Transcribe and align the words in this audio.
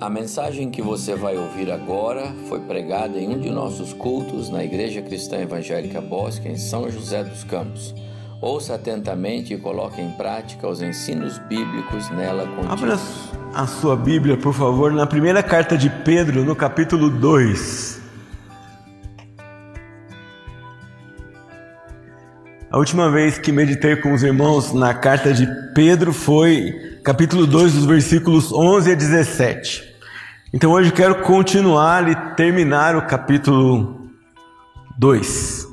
A 0.00 0.10
mensagem 0.10 0.70
que 0.70 0.82
você 0.82 1.14
vai 1.14 1.36
ouvir 1.36 1.70
agora 1.70 2.34
foi 2.48 2.58
pregada 2.60 3.16
em 3.16 3.28
um 3.28 3.38
de 3.38 3.48
nossos 3.48 3.92
cultos 3.92 4.50
na 4.50 4.64
Igreja 4.64 5.00
Cristã 5.00 5.38
Evangélica 5.38 6.00
Bosque, 6.00 6.48
em 6.48 6.56
São 6.56 6.90
José 6.90 7.22
dos 7.22 7.44
Campos. 7.44 7.94
Ouça 8.40 8.74
atentamente 8.74 9.54
e 9.54 9.56
coloque 9.56 10.02
em 10.02 10.10
prática 10.10 10.68
os 10.68 10.82
ensinos 10.82 11.38
bíblicos 11.38 12.10
nela 12.10 12.44
contidos. 12.44 12.82
Abra 12.82 12.98
a 13.54 13.66
sua 13.68 13.96
Bíblia, 13.96 14.36
por 14.36 14.52
favor, 14.52 14.92
na 14.92 15.06
primeira 15.06 15.44
carta 15.44 15.78
de 15.78 15.88
Pedro, 15.88 16.44
no 16.44 16.56
capítulo 16.56 17.08
2. 17.08 18.03
A 22.74 22.76
última 22.76 23.08
vez 23.08 23.38
que 23.38 23.52
meditei 23.52 23.94
com 23.94 24.12
os 24.12 24.24
irmãos 24.24 24.72
na 24.72 24.92
carta 24.92 25.32
de 25.32 25.46
Pedro 25.76 26.12
foi 26.12 26.98
capítulo 27.04 27.46
2, 27.46 27.72
dos 27.72 27.84
versículos 27.84 28.52
11 28.52 28.90
a 28.90 28.94
17. 28.96 29.94
Então 30.52 30.72
hoje 30.72 30.90
quero 30.90 31.22
continuar 31.22 32.10
e 32.10 32.16
terminar 32.34 32.96
o 32.96 33.06
capítulo 33.06 34.10
2. 34.98 35.68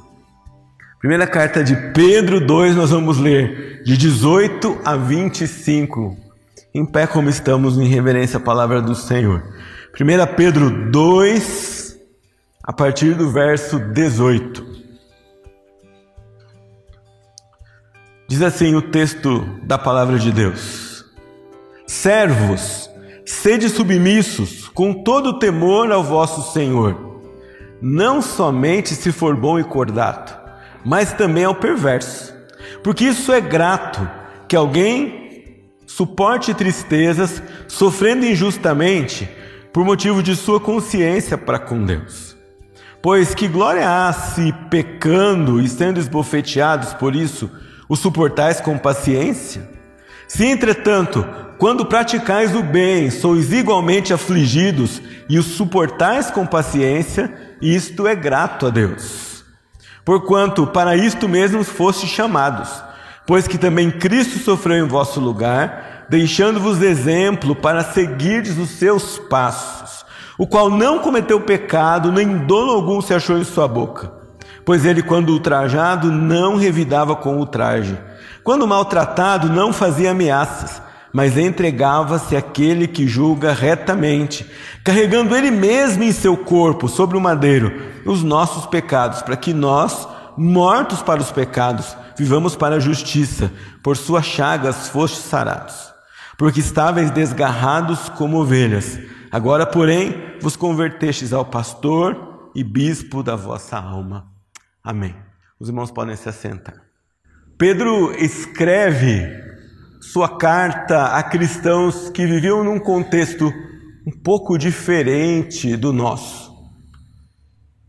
Primeira 1.00 1.26
carta 1.26 1.64
de 1.64 1.76
Pedro 1.92 2.40
2, 2.40 2.76
nós 2.76 2.92
vamos 2.92 3.18
ler 3.18 3.82
de 3.84 3.98
18 3.98 4.82
a 4.86 4.96
25. 4.96 6.16
Em 6.72 6.86
pé 6.86 7.08
como 7.08 7.30
estamos 7.30 7.80
em 7.80 7.88
reverência 7.88 8.38
à 8.38 8.40
palavra 8.40 8.80
do 8.80 8.94
Senhor. 8.94 9.42
1 10.00 10.36
Pedro 10.36 10.92
2, 10.92 11.98
a 12.64 12.72
partir 12.72 13.16
do 13.16 13.32
verso 13.32 13.80
18. 13.80 14.71
Diz 18.32 18.42
assim 18.42 18.76
o 18.76 18.82
texto 18.82 19.46
da 19.62 19.78
palavra 19.78 20.18
de 20.18 20.32
Deus: 20.32 21.04
Servos, 21.86 22.90
sede 23.26 23.68
submissos 23.68 24.70
com 24.70 24.94
todo 25.04 25.38
temor 25.38 25.92
ao 25.92 26.02
vosso 26.02 26.54
Senhor, 26.54 27.20
não 27.82 28.22
somente 28.22 28.96
se 28.96 29.12
for 29.12 29.36
bom 29.36 29.60
e 29.60 29.66
cordato, 29.66 30.34
mas 30.86 31.12
também 31.12 31.44
ao 31.44 31.56
perverso, 31.56 32.34
porque 32.82 33.04
isso 33.04 33.34
é 33.34 33.42
grato 33.42 34.10
que 34.48 34.56
alguém 34.56 35.66
suporte 35.86 36.54
tristezas, 36.54 37.44
sofrendo 37.68 38.26
injustamente 38.26 39.30
por 39.74 39.84
motivo 39.84 40.24
de 40.24 40.38
sua 40.38 40.58
consciência 40.58 41.38
para 41.38 41.60
com 41.60 41.84
Deus. 41.84 42.38
Pois 43.02 43.36
que 43.36 43.50
glória 43.50 43.90
há 43.90 44.14
se 44.14 44.54
pecando 44.70 45.60
e 45.60 45.68
sendo 45.68 46.00
esbofeteados 46.00 46.94
por 46.94 47.14
isso, 47.14 47.52
o 47.92 47.96
suportais 47.98 48.62
com 48.62 48.78
paciência? 48.78 49.70
Se, 50.26 50.46
entretanto, 50.46 51.28
quando 51.58 51.86
praticais 51.86 52.56
o 52.56 52.64
bem, 52.64 53.10
sois 53.10 53.52
igualmente 53.52 54.14
afligidos 54.14 55.02
e 55.28 55.38
o 55.38 55.44
suportais 55.44 56.32
com 56.32 56.46
paciência, 56.48 57.38
isto 57.62 58.08
é 58.08 58.16
grato 58.16 58.66
a 58.66 58.70
Deus. 58.70 59.44
Porquanto 60.06 60.66
para 60.66 60.96
isto 60.96 61.28
mesmo 61.28 61.66
foste 61.66 62.08
chamados, 62.08 62.82
pois 63.28 63.46
que 63.46 63.58
também 63.58 63.92
Cristo 63.92 64.40
sofreu 64.40 64.86
em 64.86 64.88
vosso 64.88 65.20
lugar, 65.20 66.06
deixando-vos 66.08 66.82
exemplo 66.82 67.54
para 67.54 67.84
seguirdes 67.84 68.58
os 68.58 68.70
seus 68.70 69.20
passos, 69.20 70.06
o 70.38 70.48
qual 70.48 70.70
não 70.70 71.00
cometeu 71.00 71.42
pecado, 71.42 72.10
nem 72.10 72.38
dono 72.38 72.72
algum 72.72 73.02
se 73.02 73.14
achou 73.14 73.38
em 73.38 73.44
sua 73.44 73.68
boca 73.68 74.21
pois 74.66 74.86
ele, 74.86 75.02
quando 75.02 75.30
ultrajado, 75.30 76.12
não 76.12 76.56
revidava 76.56 77.16
com 77.16 77.38
ultraje. 77.38 77.98
Quando 78.44 78.68
maltratado, 78.68 79.50
não 79.50 79.72
fazia 79.72 80.12
ameaças, 80.12 80.82
mas 81.14 81.38
entregava-se 81.38 82.36
àquele 82.36 82.88
que 82.88 83.08
julga 83.08 83.54
retamente, 83.54 84.50
carregando 84.84 85.36
ele 85.36 85.52
mesmo 85.52 86.04
em 86.04 86.12
seu 86.12 86.38
corpo, 86.38 86.88
sobre 86.88 87.18
o 87.18 87.22
madeiro, 87.22 87.72
os 88.06 88.24
nossos 88.24 88.66
pecados, 88.66 89.22
para 89.22 89.36
que 89.36 89.54
nós, 89.54 90.08
mortos 90.38 91.02
para 91.02 91.22
os 91.22 91.32
pecados, 91.32 91.96
vivamos 92.18 92.56
para 92.56 92.76
a 92.76 92.80
justiça. 92.80 93.52
Por 93.84 93.98
suas 93.98 94.26
chagas 94.26 94.90
fostes 94.90 95.24
sarados. 95.24 95.92
Porque 96.38 96.60
estáveis 96.60 97.12
desgarrados 97.12 98.10
como 98.10 98.40
ovelhas, 98.40 98.98
agora, 99.32 99.66
porém, 99.66 100.16
vos 100.42 100.56
convertestes 100.56 101.34
ao 101.34 101.46
pastor 101.46 102.50
e 102.56 102.64
bispo 102.64 103.22
da 103.22 103.36
vossa 103.36 103.78
alma. 103.78 104.31
Amém. 104.84 105.16
Os 105.60 105.70
irmãos 105.70 105.92
podem 105.92 106.16
se 106.16 106.28
assentar. 106.28 106.82
Pedro 107.58 108.12
escreve 108.18 109.28
sua 110.02 110.38
carta 110.38 111.16
a 111.16 111.22
cristãos 111.22 112.10
que 112.10 112.26
viviam 112.26 112.64
num 112.64 112.80
contexto 112.80 113.54
um 114.08 114.12
pouco 114.12 114.58
diferente 114.58 115.78
do 115.78 115.94
nosso, 115.94 116.52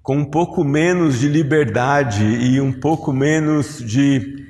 com 0.02 0.18
um 0.18 0.24
pouco 0.30 0.62
menos 0.62 1.18
de 1.18 1.28
liberdade 1.28 2.22
e 2.22 2.60
um 2.60 2.70
pouco 2.70 3.10
menos 3.10 3.78
de 3.78 4.44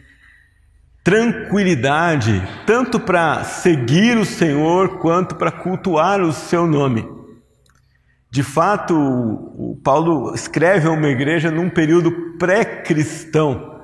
tranquilidade, 1.04 2.42
tanto 2.66 2.98
para 2.98 3.44
seguir 3.44 4.19
o 4.19 4.24
Senhor 4.24 4.98
quanto 4.98 5.36
para 5.36 5.53
cultuar 5.53 6.20
o 6.20 6.32
seu 6.32 6.66
nome. 6.66 7.22
De 8.32 8.43
fato, 8.43 8.94
o 8.97 9.78
Paulo 9.84 10.34
escreve 10.34 10.88
a 10.88 10.91
uma 10.91 11.09
igreja 11.09 11.50
num 11.50 11.69
período 11.69 12.10
pré-cristão, 12.38 13.82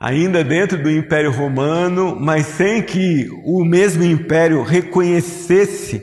ainda 0.00 0.42
dentro 0.42 0.82
do 0.82 0.90
Império 0.90 1.30
Romano, 1.30 2.16
mas 2.18 2.46
sem 2.46 2.82
que 2.82 3.30
o 3.44 3.64
mesmo 3.64 4.02
império 4.02 4.64
reconhecesse 4.64 6.02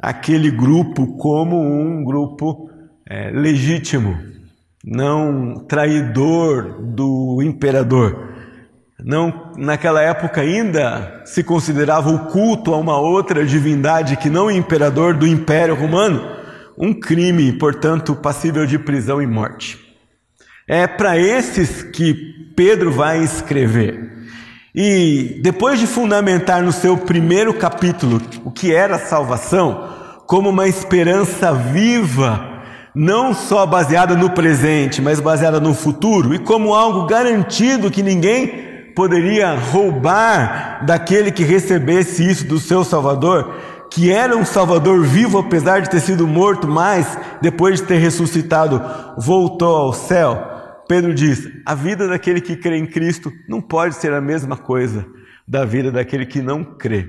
aquele 0.00 0.48
grupo 0.48 1.16
como 1.16 1.60
um 1.60 2.04
grupo 2.04 2.70
é, 3.04 3.30
legítimo, 3.30 4.16
não 4.84 5.66
traidor 5.66 6.80
do 6.80 7.42
imperador. 7.42 8.28
Não, 8.96 9.50
naquela 9.56 10.02
época 10.02 10.40
ainda 10.40 11.22
se 11.24 11.42
considerava 11.42 12.10
o 12.10 12.26
culto 12.26 12.72
a 12.72 12.76
uma 12.76 12.96
outra 12.96 13.44
divindade 13.44 14.16
que 14.16 14.30
não 14.30 14.46
o 14.46 14.52
imperador 14.52 15.14
do 15.14 15.26
Império 15.26 15.74
Romano 15.74 16.37
um 16.78 16.92
crime, 16.92 17.52
portanto, 17.52 18.14
passível 18.14 18.64
de 18.64 18.78
prisão 18.78 19.20
e 19.20 19.26
morte. 19.26 19.78
É 20.66 20.86
para 20.86 21.18
esses 21.18 21.82
que 21.82 22.14
Pedro 22.54 22.92
vai 22.92 23.22
escrever. 23.22 24.12
E 24.74 25.40
depois 25.42 25.80
de 25.80 25.86
fundamentar 25.86 26.62
no 26.62 26.70
seu 26.70 26.96
primeiro 26.96 27.54
capítulo 27.54 28.20
o 28.44 28.50
que 28.50 28.72
era 28.72 28.96
a 28.96 28.98
salvação, 28.98 29.88
como 30.26 30.50
uma 30.50 30.68
esperança 30.68 31.52
viva, 31.52 32.62
não 32.94 33.34
só 33.34 33.64
baseada 33.64 34.14
no 34.14 34.30
presente, 34.30 35.00
mas 35.00 35.20
baseada 35.20 35.58
no 35.58 35.74
futuro, 35.74 36.34
e 36.34 36.38
como 36.38 36.74
algo 36.74 37.06
garantido 37.06 37.90
que 37.90 38.02
ninguém 38.02 38.92
poderia 38.94 39.54
roubar 39.54 40.84
daquele 40.84 41.30
que 41.30 41.44
recebesse 41.44 42.28
isso 42.28 42.44
do 42.46 42.58
seu 42.58 42.84
Salvador, 42.84 43.54
que 43.90 44.10
era 44.10 44.36
um 44.36 44.44
Salvador 44.44 45.02
vivo, 45.04 45.38
apesar 45.38 45.80
de 45.80 45.90
ter 45.90 46.00
sido 46.00 46.26
morto, 46.26 46.68
mas 46.68 47.18
depois 47.40 47.80
de 47.80 47.86
ter 47.86 47.98
ressuscitado, 47.98 48.82
voltou 49.16 49.74
ao 49.74 49.92
céu. 49.92 50.58
Pedro 50.88 51.14
diz: 51.14 51.48
a 51.64 51.74
vida 51.74 52.08
daquele 52.08 52.40
que 52.40 52.56
crê 52.56 52.76
em 52.76 52.86
Cristo 52.86 53.32
não 53.48 53.60
pode 53.60 53.94
ser 53.94 54.12
a 54.12 54.20
mesma 54.20 54.56
coisa 54.56 55.06
da 55.46 55.64
vida 55.64 55.90
daquele 55.90 56.26
que 56.26 56.42
não 56.42 56.64
crê. 56.64 57.06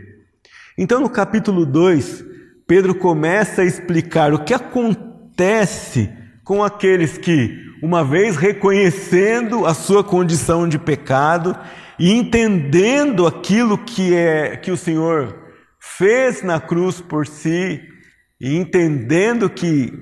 Então, 0.78 1.02
no 1.02 1.10
capítulo 1.10 1.66
2, 1.66 2.24
Pedro 2.66 2.96
começa 2.96 3.62
a 3.62 3.66
explicar 3.66 4.34
o 4.34 4.40
que 4.40 4.54
acontece 4.54 6.10
com 6.44 6.64
aqueles 6.64 7.18
que, 7.18 7.58
uma 7.82 8.04
vez 8.04 8.38
reconhecendo 8.38 9.66
a 9.66 9.74
sua 9.74 10.04
condição 10.04 10.68
de 10.68 10.80
pecado 10.80 11.56
e 11.98 12.14
entendendo 12.14 13.28
aquilo 13.28 13.78
que 13.78 14.16
é 14.16 14.56
que 14.56 14.72
o 14.72 14.78
Senhor 14.78 15.49
fez 15.80 16.44
na 16.44 16.60
cruz 16.60 17.00
por 17.00 17.26
si 17.26 17.82
e 18.40 18.56
entendendo 18.56 19.50
que 19.50 19.94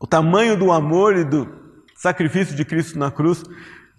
o 0.00 0.06
tamanho 0.06 0.56
do 0.56 0.72
amor 0.72 1.16
e 1.16 1.24
do 1.24 1.48
sacrifício 1.96 2.54
de 2.54 2.64
Cristo 2.64 2.98
na 2.98 3.10
cruz, 3.10 3.42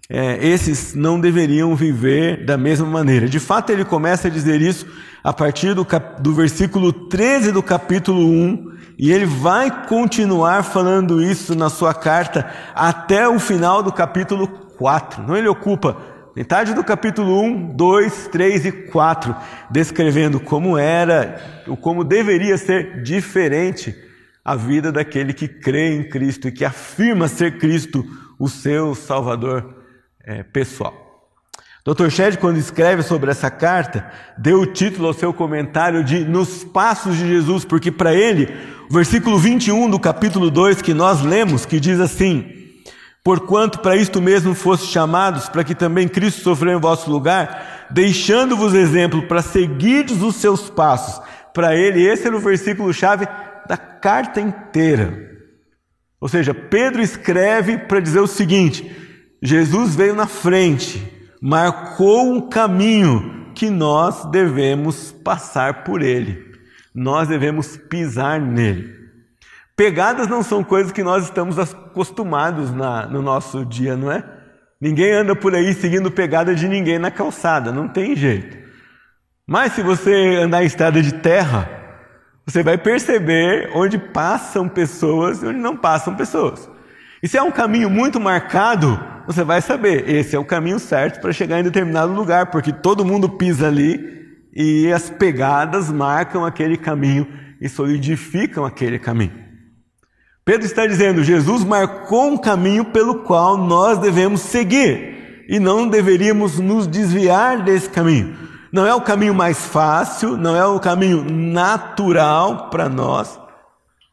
é, 0.08 0.44
esses 0.44 0.94
não 0.94 1.20
deveriam 1.20 1.76
viver 1.76 2.44
da 2.44 2.56
mesma 2.56 2.86
maneira. 2.86 3.28
De 3.28 3.38
fato, 3.38 3.70
ele 3.70 3.84
começa 3.84 4.28
a 4.28 4.30
dizer 4.30 4.60
isso 4.60 4.86
a 5.22 5.32
partir 5.32 5.74
do, 5.74 5.84
cap, 5.84 6.20
do 6.20 6.34
versículo 6.34 6.92
13 6.92 7.52
do 7.52 7.62
capítulo 7.62 8.26
1, 8.26 8.72
e 8.98 9.12
ele 9.12 9.26
vai 9.26 9.86
continuar 9.86 10.64
falando 10.64 11.22
isso 11.22 11.54
na 11.54 11.68
sua 11.68 11.94
carta 11.94 12.50
até 12.74 13.28
o 13.28 13.38
final 13.38 13.82
do 13.82 13.92
capítulo 13.92 14.48
4. 14.48 15.22
Não 15.22 15.36
ele 15.36 15.48
ocupa 15.48 15.96
Metade 16.34 16.74
do 16.74 16.84
capítulo 16.84 17.42
1, 17.42 17.74
2, 17.74 18.28
3 18.28 18.66
e 18.66 18.72
4, 18.72 19.34
descrevendo 19.68 20.38
como 20.38 20.78
era, 20.78 21.40
ou 21.66 21.76
como 21.76 22.04
deveria 22.04 22.56
ser 22.56 23.02
diferente 23.02 23.94
a 24.44 24.54
vida 24.54 24.92
daquele 24.92 25.32
que 25.32 25.48
crê 25.48 25.94
em 25.96 26.08
Cristo 26.08 26.48
e 26.48 26.52
que 26.52 26.64
afirma 26.64 27.26
ser 27.26 27.58
Cristo 27.58 28.04
o 28.38 28.48
seu 28.48 28.94
Salvador 28.94 29.82
é, 30.24 30.42
pessoal. 30.44 31.08
Dr. 31.84 32.10
Shedd, 32.10 32.36
quando 32.36 32.58
escreve 32.58 33.02
sobre 33.02 33.30
essa 33.30 33.50
carta, 33.50 34.08
deu 34.38 34.60
o 34.60 34.66
título 34.66 35.08
ao 35.08 35.14
seu 35.14 35.32
comentário 35.32 36.04
de 36.04 36.24
Nos 36.24 36.62
Passos 36.62 37.16
de 37.16 37.26
Jesus, 37.26 37.64
porque 37.64 37.90
para 37.90 38.14
ele, 38.14 38.54
o 38.88 38.94
versículo 38.94 39.38
21 39.38 39.90
do 39.90 39.98
capítulo 39.98 40.50
2 40.50 40.82
que 40.82 40.94
nós 40.94 41.22
lemos, 41.22 41.66
que 41.66 41.80
diz 41.80 41.98
assim: 41.98 42.59
Porquanto 43.22 43.80
para 43.80 43.96
isto 43.96 44.20
mesmo 44.20 44.54
foste 44.54 44.86
chamados, 44.86 45.48
para 45.48 45.62
que 45.62 45.74
também 45.74 46.08
Cristo 46.08 46.40
sofreu 46.40 46.78
em 46.78 46.80
vosso 46.80 47.10
lugar, 47.10 47.86
deixando-vos 47.90 48.74
exemplo 48.74 49.26
para 49.28 49.42
seguirdes 49.42 50.22
os 50.22 50.36
seus 50.36 50.70
passos. 50.70 51.22
Para 51.52 51.76
ele, 51.76 52.06
esse 52.06 52.26
era 52.26 52.36
o 52.36 52.40
versículo-chave 52.40 53.26
da 53.68 53.76
carta 53.76 54.40
inteira. 54.40 55.28
Ou 56.20 56.28
seja, 56.28 56.54
Pedro 56.54 57.02
escreve 57.02 57.78
para 57.78 58.00
dizer 58.00 58.20
o 58.20 58.26
seguinte: 58.26 58.90
Jesus 59.42 59.94
veio 59.94 60.14
na 60.14 60.26
frente, 60.26 61.02
marcou 61.42 62.32
um 62.32 62.48
caminho 62.48 63.52
que 63.54 63.68
nós 63.68 64.24
devemos 64.30 65.12
passar 65.12 65.84
por 65.84 66.00
ele, 66.02 66.42
nós 66.94 67.28
devemos 67.28 67.76
pisar 67.76 68.40
nele. 68.40 68.99
Pegadas 69.80 70.28
não 70.28 70.42
são 70.42 70.62
coisas 70.62 70.92
que 70.92 71.02
nós 71.02 71.24
estamos 71.24 71.58
acostumados 71.58 72.70
na, 72.70 73.06
no 73.06 73.22
nosso 73.22 73.64
dia, 73.64 73.96
não 73.96 74.12
é? 74.12 74.22
Ninguém 74.78 75.10
anda 75.10 75.34
por 75.34 75.54
aí 75.54 75.72
seguindo 75.72 76.10
pegada 76.10 76.54
de 76.54 76.68
ninguém 76.68 76.98
na 76.98 77.10
calçada, 77.10 77.72
não 77.72 77.88
tem 77.88 78.14
jeito. 78.14 78.58
Mas 79.48 79.72
se 79.72 79.82
você 79.82 80.36
andar 80.36 80.62
em 80.62 80.66
estrada 80.66 81.00
de 81.00 81.14
terra, 81.14 81.66
você 82.44 82.62
vai 82.62 82.76
perceber 82.76 83.70
onde 83.74 83.96
passam 83.96 84.68
pessoas 84.68 85.42
e 85.42 85.46
onde 85.46 85.58
não 85.58 85.74
passam 85.74 86.14
pessoas. 86.14 86.68
E 87.22 87.26
se 87.26 87.38
é 87.38 87.42
um 87.42 87.50
caminho 87.50 87.88
muito 87.88 88.20
marcado, 88.20 89.00
você 89.26 89.42
vai 89.42 89.62
saber, 89.62 90.06
esse 90.10 90.36
é 90.36 90.38
o 90.38 90.44
caminho 90.44 90.78
certo 90.78 91.22
para 91.22 91.32
chegar 91.32 91.58
em 91.58 91.64
determinado 91.64 92.12
lugar, 92.12 92.50
porque 92.50 92.70
todo 92.70 93.02
mundo 93.02 93.30
pisa 93.30 93.68
ali 93.68 94.28
e 94.54 94.92
as 94.92 95.08
pegadas 95.08 95.90
marcam 95.90 96.44
aquele 96.44 96.76
caminho 96.76 97.26
e 97.58 97.66
solidificam 97.66 98.66
aquele 98.66 98.98
caminho. 98.98 99.48
Pedro 100.50 100.66
está 100.66 100.84
dizendo: 100.84 101.22
Jesus 101.22 101.62
marcou 101.62 102.32
um 102.32 102.36
caminho 102.36 102.84
pelo 102.86 103.20
qual 103.20 103.56
nós 103.56 103.98
devemos 103.98 104.40
seguir 104.40 105.44
e 105.48 105.60
não 105.60 105.86
deveríamos 105.86 106.58
nos 106.58 106.88
desviar 106.88 107.62
desse 107.62 107.88
caminho. 107.88 108.36
Não 108.72 108.84
é 108.84 108.92
o 108.92 109.00
caminho 109.00 109.32
mais 109.32 109.64
fácil, 109.64 110.36
não 110.36 110.56
é 110.56 110.66
o 110.66 110.80
caminho 110.80 111.22
natural 111.22 112.68
para 112.68 112.88
nós, 112.88 113.38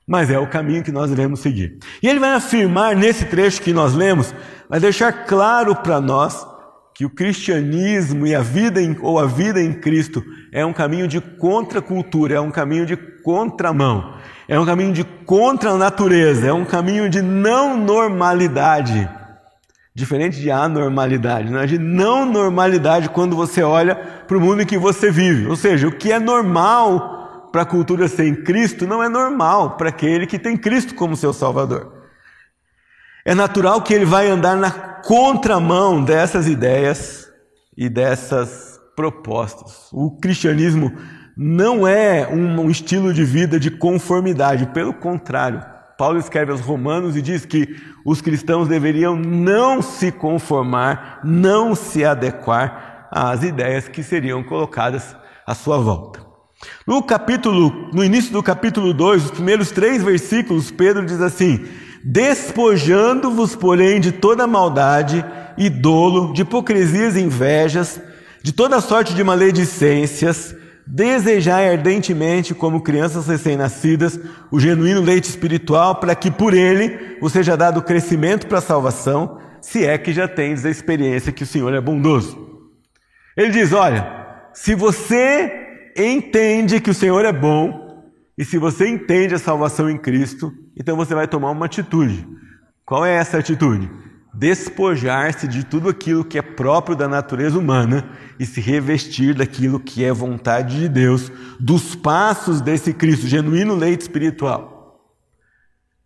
mas 0.07 0.29
é 0.29 0.37
o 0.37 0.45
caminho 0.45 0.83
que 0.83 0.91
nós 0.91 1.09
devemos 1.09 1.39
seguir. 1.39 1.79
E 2.03 2.07
ele 2.07 2.19
vai 2.19 2.33
afirmar 2.33 2.95
nesse 2.95 3.25
trecho 3.25 3.59
que 3.59 3.73
nós 3.73 3.95
lemos, 3.95 4.31
vai 4.69 4.79
deixar 4.79 5.25
claro 5.25 5.75
para 5.77 5.99
nós 5.99 6.45
que 6.93 7.03
o 7.03 7.09
cristianismo 7.09 8.27
e 8.27 8.35
a 8.35 8.41
vida 8.41 8.79
em, 8.79 8.95
ou 9.01 9.17
a 9.17 9.25
vida 9.25 9.59
em 9.59 9.73
Cristo 9.73 10.23
é 10.51 10.63
um 10.63 10.73
caminho 10.73 11.07
de 11.07 11.19
contracultura, 11.19 12.35
é 12.35 12.39
um 12.39 12.51
caminho 12.51 12.85
de 12.85 12.95
contramão, 12.95 14.16
é 14.47 14.59
um 14.59 14.65
caminho 14.65 14.93
de 14.93 15.03
contra 15.03 15.71
a 15.71 15.77
natureza, 15.77 16.47
é 16.47 16.53
um 16.53 16.63
caminho 16.63 17.09
de 17.09 17.21
não 17.21 17.77
normalidade. 17.77 19.09
Diferente 19.93 20.39
de 20.39 20.51
anormalidade, 20.51 21.51
não 21.51 21.59
é 21.59 21.65
de 21.65 21.77
não 21.77 22.25
normalidade 22.25 23.09
quando 23.09 23.35
você 23.35 23.63
olha 23.63 23.95
para 23.95 24.37
o 24.37 24.39
mundo 24.39 24.61
em 24.61 24.65
que 24.65 24.77
você 24.77 25.11
vive. 25.11 25.47
Ou 25.47 25.55
seja, 25.55 25.87
o 25.87 25.91
que 25.91 26.11
é 26.11 26.19
normal 26.19 27.49
para 27.51 27.63
a 27.63 27.65
cultura 27.65 28.07
sem 28.07 28.35
Cristo 28.35 28.85
não 28.85 29.01
é 29.01 29.09
normal 29.09 29.75
para 29.75 29.89
aquele 29.89 30.27
que 30.27 30.37
tem 30.37 30.55
Cristo 30.55 30.93
como 30.93 31.17
seu 31.17 31.33
Salvador. 31.33 31.91
É 33.25 33.33
natural 33.33 33.81
que 33.81 33.93
ele 33.93 34.05
vai 34.05 34.29
andar 34.29 34.55
na 34.55 34.71
contramão 34.71 36.03
dessas 36.03 36.47
ideias 36.47 37.27
e 37.75 37.89
dessas 37.89 38.79
propostas. 38.95 39.89
O 39.91 40.11
cristianismo 40.11 40.93
não 41.37 41.87
é 41.87 42.27
um 42.27 42.67
estilo 42.67 43.13
de 43.13 43.23
vida 43.23 43.59
de 43.59 43.69
conformidade, 43.69 44.65
pelo 44.73 44.91
contrário. 44.91 45.63
Paulo 45.95 46.17
escreve 46.17 46.51
aos 46.51 46.61
Romanos 46.61 47.15
e 47.15 47.21
diz 47.21 47.45
que 47.45 47.75
os 48.03 48.21
cristãos 48.21 48.67
deveriam 48.67 49.15
não 49.15 49.81
se 49.81 50.11
conformar, 50.11 51.19
não 51.23 51.75
se 51.75 52.03
adequar 52.03 53.07
às 53.11 53.43
ideias 53.43 53.87
que 53.87 54.01
seriam 54.01 54.43
colocadas 54.43 55.15
à 55.45 55.53
sua 55.53 55.77
volta. 55.77 56.25
No 56.87 57.03
capítulo, 57.03 57.89
no 57.93 58.03
início 58.03 58.31
do 58.31 58.41
capítulo 58.41 58.91
2, 58.91 59.25
os 59.25 59.31
primeiros 59.31 59.69
três 59.69 60.03
versículos, 60.03 60.71
Pedro 60.71 61.05
diz 61.05 61.21
assim: 61.21 61.65
Despojando-vos, 62.03 63.55
porém, 63.55 63.99
de 63.99 64.11
toda 64.11 64.47
maldade 64.47 65.23
e 65.55 65.69
dolo, 65.69 66.33
de 66.33 66.41
hipocrisias 66.41 67.15
e 67.15 67.21
invejas, 67.21 68.01
de 68.41 68.51
toda 68.51 68.81
sorte 68.81 69.13
de 69.13 69.23
maledicências, 69.23 70.55
desejai 70.87 71.69
ardentemente, 71.69 72.55
como 72.55 72.81
crianças 72.81 73.27
recém-nascidas, 73.27 74.19
o 74.49 74.59
genuíno 74.59 75.01
leite 75.01 75.29
espiritual, 75.29 75.99
para 75.99 76.15
que 76.15 76.31
por 76.31 76.53
ele 76.53 77.17
vos 77.19 77.33
seja 77.33 77.57
dado 77.57 77.81
crescimento 77.81 78.47
para 78.47 78.59
a 78.59 78.61
salvação, 78.61 79.39
se 79.61 79.85
é 79.85 79.97
que 79.97 80.13
já 80.13 80.27
tens 80.27 80.65
a 80.65 80.69
experiência 80.69 81.31
que 81.31 81.43
o 81.43 81.47
Senhor 81.47 81.73
é 81.73 81.81
bondoso. 81.81 82.47
Ele 83.35 83.51
diz: 83.51 83.73
Olha, 83.73 84.07
se 84.53 84.73
você 84.73 85.51
entende 85.97 86.79
que 86.79 86.89
o 86.89 86.93
Senhor 86.93 87.25
é 87.25 87.33
bom, 87.33 87.85
e 88.37 88.45
se 88.45 88.57
você 88.57 88.87
entende 88.87 89.35
a 89.35 89.39
salvação 89.39 89.89
em 89.89 89.97
Cristo, 89.97 90.53
então 90.75 90.95
você 90.95 91.13
vai 91.13 91.27
tomar 91.27 91.51
uma 91.51 91.65
atitude. 91.65 92.25
Qual 92.85 93.05
é 93.05 93.15
essa 93.15 93.37
atitude? 93.39 93.89
Despojar-se 94.37 95.47
de 95.47 95.65
tudo 95.65 95.89
aquilo 95.89 96.23
que 96.23 96.37
é 96.37 96.43
próprio 96.43 96.95
da 96.95 97.07
natureza 97.07 97.57
humana 97.57 98.07
e 98.39 98.45
se 98.45 98.61
revestir 98.61 99.33
daquilo 99.33 99.79
que 99.79 100.05
é 100.05 100.13
vontade 100.13 100.79
de 100.79 100.87
Deus, 100.87 101.31
dos 101.59 101.95
passos 101.95 102.61
desse 102.61 102.93
Cristo, 102.93 103.25
genuíno 103.25 103.75
leite 103.75 104.01
espiritual. 104.01 105.01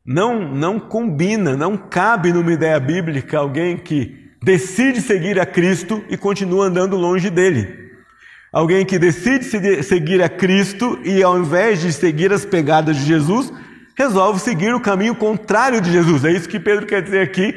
Não, 0.05 0.49
não 0.55 0.79
combina, 0.79 1.57
não 1.57 1.75
cabe 1.75 2.31
numa 2.31 2.53
ideia 2.53 2.79
bíblica 2.79 3.37
alguém 3.37 3.75
que 3.75 4.31
decide 4.41 5.01
seguir 5.01 5.37
a 5.37 5.45
Cristo 5.45 6.01
e 6.09 6.15
continua 6.15 6.67
andando 6.67 6.95
longe 6.95 7.29
dele. 7.29 7.67
Alguém 8.53 8.85
que 8.85 8.97
decide 8.97 9.83
seguir 9.83 10.23
a 10.23 10.29
Cristo 10.29 10.97
e, 11.03 11.21
ao 11.21 11.37
invés 11.37 11.81
de 11.81 11.91
seguir 11.91 12.31
as 12.31 12.45
pegadas 12.45 12.95
de 12.95 13.03
Jesus, 13.03 13.51
resolve 13.97 14.39
seguir 14.39 14.73
o 14.73 14.79
caminho 14.79 15.15
contrário 15.15 15.81
de 15.81 15.91
Jesus. 15.91 16.23
É 16.23 16.31
isso 16.31 16.47
que 16.47 16.61
Pedro 16.61 16.85
quer 16.85 17.01
dizer 17.01 17.19
aqui, 17.19 17.53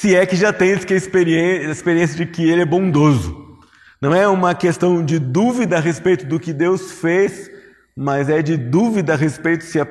se 0.00 0.14
é 0.14 0.24
que 0.24 0.36
já 0.36 0.52
tem 0.52 0.70
a 0.72 0.76
experiência 0.76 2.16
de 2.16 2.24
que 2.24 2.48
ele 2.48 2.62
é 2.62 2.64
bondoso. 2.64 3.58
Não 4.00 4.14
é 4.14 4.28
uma 4.28 4.54
questão 4.54 5.04
de 5.04 5.18
dúvida 5.18 5.76
a 5.76 5.80
respeito 5.80 6.24
do 6.24 6.38
que 6.38 6.52
Deus 6.52 6.92
fez, 6.92 7.50
mas 7.96 8.28
é 8.28 8.40
de 8.40 8.56
dúvida 8.56 9.14
a 9.14 9.16
respeito 9.16 9.64
se 9.64 9.80
a 9.80 9.86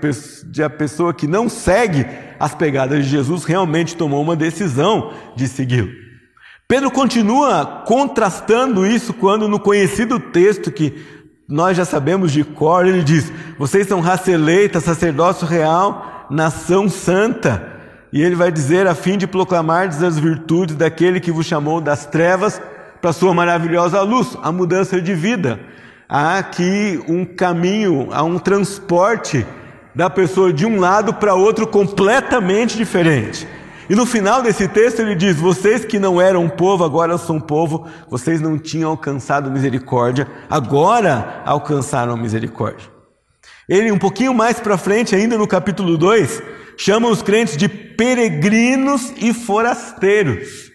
de 0.45 0.63
a 0.63 0.69
pessoa 0.69 1.13
que 1.13 1.27
não 1.27 1.49
segue 1.49 2.05
as 2.39 2.55
pegadas 2.55 3.03
de 3.03 3.11
Jesus 3.11 3.43
realmente 3.43 3.97
tomou 3.97 4.21
uma 4.21 4.33
decisão 4.37 5.11
de 5.35 5.45
segui-lo. 5.45 5.91
Pedro 6.69 6.89
continua 6.89 7.83
contrastando 7.85 8.87
isso 8.87 9.13
quando, 9.13 9.49
no 9.49 9.59
conhecido 9.59 10.21
texto 10.21 10.71
que 10.71 11.05
nós 11.49 11.75
já 11.75 11.83
sabemos 11.83 12.31
de 12.31 12.45
cor, 12.45 12.87
ele 12.87 13.03
diz: 13.03 13.29
Vocês 13.59 13.85
são 13.85 13.99
raça 13.99 14.31
eleita, 14.31 14.79
sacerdócio 14.79 15.45
real, 15.45 16.27
nação 16.31 16.87
santa. 16.87 17.76
E 18.11 18.21
ele 18.21 18.35
vai 18.35 18.51
dizer: 18.51 18.87
A 18.87 18.95
fim 18.95 19.17
de 19.17 19.27
proclamar 19.27 19.87
as 19.87 20.17
virtudes 20.17 20.75
daquele 20.75 21.19
que 21.19 21.31
vos 21.31 21.45
chamou 21.45 21.81
das 21.81 22.05
trevas 22.05 22.61
para 23.01 23.09
a 23.09 23.13
sua 23.13 23.33
maravilhosa 23.33 24.01
luz, 24.01 24.37
a 24.41 24.51
mudança 24.51 25.01
de 25.01 25.13
vida. 25.13 25.59
Há 26.09 26.37
aqui 26.37 27.03
um 27.07 27.25
caminho, 27.25 28.09
há 28.11 28.23
um 28.23 28.39
transporte 28.39 29.45
da 29.93 30.09
pessoa 30.09 30.53
de 30.53 30.65
um 30.65 30.79
lado 30.79 31.13
para 31.13 31.33
outro 31.33 31.67
completamente 31.67 32.77
diferente. 32.77 33.47
E 33.89 33.95
no 33.95 34.05
final 34.05 34.41
desse 34.41 34.67
texto 34.67 34.99
ele 34.99 35.15
diz: 35.15 35.37
Vocês 35.37 35.85
que 35.85 35.99
não 35.99 36.21
eram 36.21 36.47
povo, 36.49 36.83
agora 36.83 37.17
são 37.17 37.39
povo, 37.39 37.87
vocês 38.09 38.41
não 38.41 38.57
tinham 38.57 38.91
alcançado 38.91 39.51
misericórdia, 39.51 40.27
agora 40.49 41.41
alcançaram 41.45 42.15
misericórdia. 42.17 42.89
Ele, 43.67 43.91
um 43.91 43.97
pouquinho 43.97 44.33
mais 44.33 44.59
para 44.59 44.77
frente, 44.77 45.13
ainda 45.15 45.37
no 45.37 45.47
capítulo 45.47 45.97
2, 45.97 46.41
chama 46.77 47.09
os 47.09 47.21
crentes 47.21 47.57
de 47.57 47.67
peregrinos 47.67 49.11
e 49.17 49.33
forasteiros. 49.33 50.71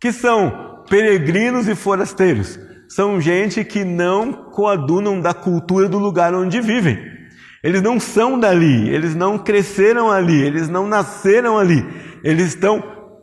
Que 0.00 0.12
são 0.12 0.84
peregrinos 0.88 1.68
e 1.68 1.74
forasteiros? 1.74 2.58
São 2.88 3.20
gente 3.20 3.64
que 3.64 3.84
não 3.84 4.32
coadunam 4.32 5.20
da 5.20 5.34
cultura 5.34 5.88
do 5.88 5.98
lugar 5.98 6.34
onde 6.34 6.60
vivem. 6.60 6.98
Eles 7.62 7.80
não 7.80 7.98
são 7.98 8.38
dali, 8.38 8.88
eles 8.90 9.14
não 9.14 9.38
cresceram 9.38 10.10
ali, 10.10 10.42
eles 10.42 10.68
não 10.68 10.86
nasceram 10.86 11.56
ali, 11.56 11.86
eles 12.24 12.48
estão 12.48 12.82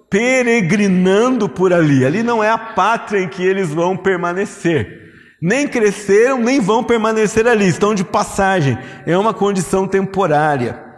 peregrinando 0.09 1.47
por 1.47 1.73
ali. 1.73 2.05
Ali 2.05 2.23
não 2.23 2.43
é 2.43 2.49
a 2.49 2.57
pátria 2.57 3.19
em 3.19 3.27
que 3.27 3.43
eles 3.43 3.69
vão 3.69 3.95
permanecer. 3.95 4.97
Nem 5.41 5.67
cresceram, 5.67 6.39
nem 6.39 6.59
vão 6.59 6.83
permanecer 6.83 7.47
ali, 7.47 7.67
estão 7.67 7.93
de 7.93 8.03
passagem, 8.03 8.77
é 9.05 9.17
uma 9.17 9.33
condição 9.33 9.87
temporária. 9.87 10.88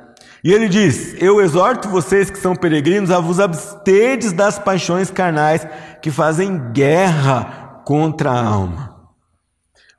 E 0.44 0.52
ele 0.52 0.68
diz: 0.68 1.16
Eu 1.20 1.40
exorto 1.42 1.88
vocês 1.90 2.30
que 2.30 2.40
são 2.40 2.56
peregrinos 2.56 3.12
a 3.12 3.20
vos 3.20 3.40
abstedes 3.40 4.34
das 4.34 4.58
paixões 4.58 5.12
carnais 5.12 5.66
que 6.02 6.10
fazem 6.10 6.72
guerra 6.72 7.82
contra 7.86 8.32
a 8.32 8.44
alma. 8.44 8.92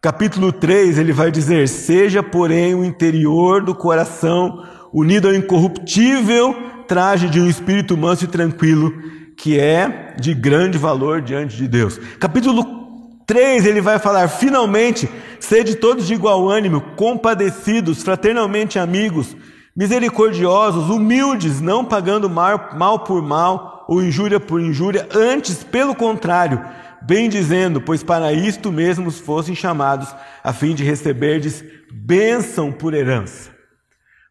Capítulo 0.01 0.51
3, 0.51 0.99
ele 0.99 1.13
vai 1.13 1.31
dizer: 1.31 1.69
Seja, 1.69 2.23
porém, 2.23 2.75
o 2.75 2.85
interior 2.85 3.63
do 3.63 3.75
coração 3.75 4.67
unido 4.93 5.29
ao 5.29 5.35
incorruptível 5.35 6.55
traje 6.89 7.29
de 7.29 7.41
um 7.41 7.49
espírito 7.49 7.97
manso 7.97 8.25
e 8.25 8.29
tranquilo, 8.29 8.93
que 9.37 9.59
é 9.59 10.15
de 10.19 10.35
grande 10.35 10.77
valor 10.77 11.23
diante 11.23 11.57
de 11.57 11.69
Deus. 11.69 11.99
Capítulo 12.19 12.83
3, 13.27 13.65
ele 13.65 13.81
vai 13.81 14.01
falar: 14.01 14.27
Finalmente, 14.27 15.09
sede 15.39 15.77
todos 15.77 16.05
de 16.05 16.15
igual 16.15 16.49
ânimo, 16.49 16.81
compadecidos, 16.97 18.03
fraternalmente 18.03 18.81
amigos, 18.81 19.37
misericordiosos, 19.75 20.91
humildes, 20.91 21.61
não 21.61 21.85
pagando 21.85 22.29
mal, 22.29 22.71
mal 22.75 23.01
por 23.01 23.23
mal 23.23 23.85
ou 23.89 24.03
injúria 24.03 24.39
por 24.39 24.61
injúria, 24.61 25.09
antes, 25.15 25.65
pelo 25.65 25.95
contrário, 25.95 26.65
bem 27.03 27.29
dizendo, 27.29 27.81
pois 27.81 28.03
para 28.03 28.33
isto 28.33 28.71
mesmos 28.71 29.19
fossem 29.19 29.55
chamados, 29.55 30.15
a 30.43 30.53
fim 30.53 30.75
de 30.75 30.85
receberdes 30.85 31.65
bênção 31.91 32.71
por 32.71 32.95
herança. 32.95 33.51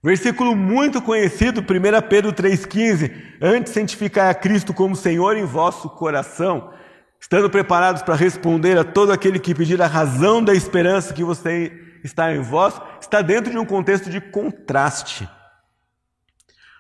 Versículo 0.03 0.55
muito 0.55 0.99
conhecido, 1.01 1.61
1 1.61 2.07
Pedro 2.09 2.33
3,15: 2.33 3.11
Antes 3.39 3.73
santificai 3.73 4.31
a 4.31 4.33
Cristo 4.33 4.73
como 4.73 4.95
Senhor 4.95 5.37
em 5.37 5.45
vosso 5.45 5.89
coração, 5.89 6.71
estando 7.19 7.51
preparados 7.51 8.01
para 8.01 8.15
responder 8.15 8.77
a 8.79 8.83
todo 8.83 9.11
aquele 9.11 9.37
que 9.37 9.53
pedir 9.53 9.79
a 9.79 9.85
razão 9.85 10.43
da 10.43 10.55
esperança 10.55 11.13
que 11.13 11.23
você 11.23 11.80
está 12.03 12.33
em 12.33 12.41
vós, 12.41 12.79
está 12.99 13.21
dentro 13.21 13.51
de 13.51 13.57
um 13.57 13.65
contexto 13.65 14.09
de 14.09 14.19
contraste. 14.19 15.27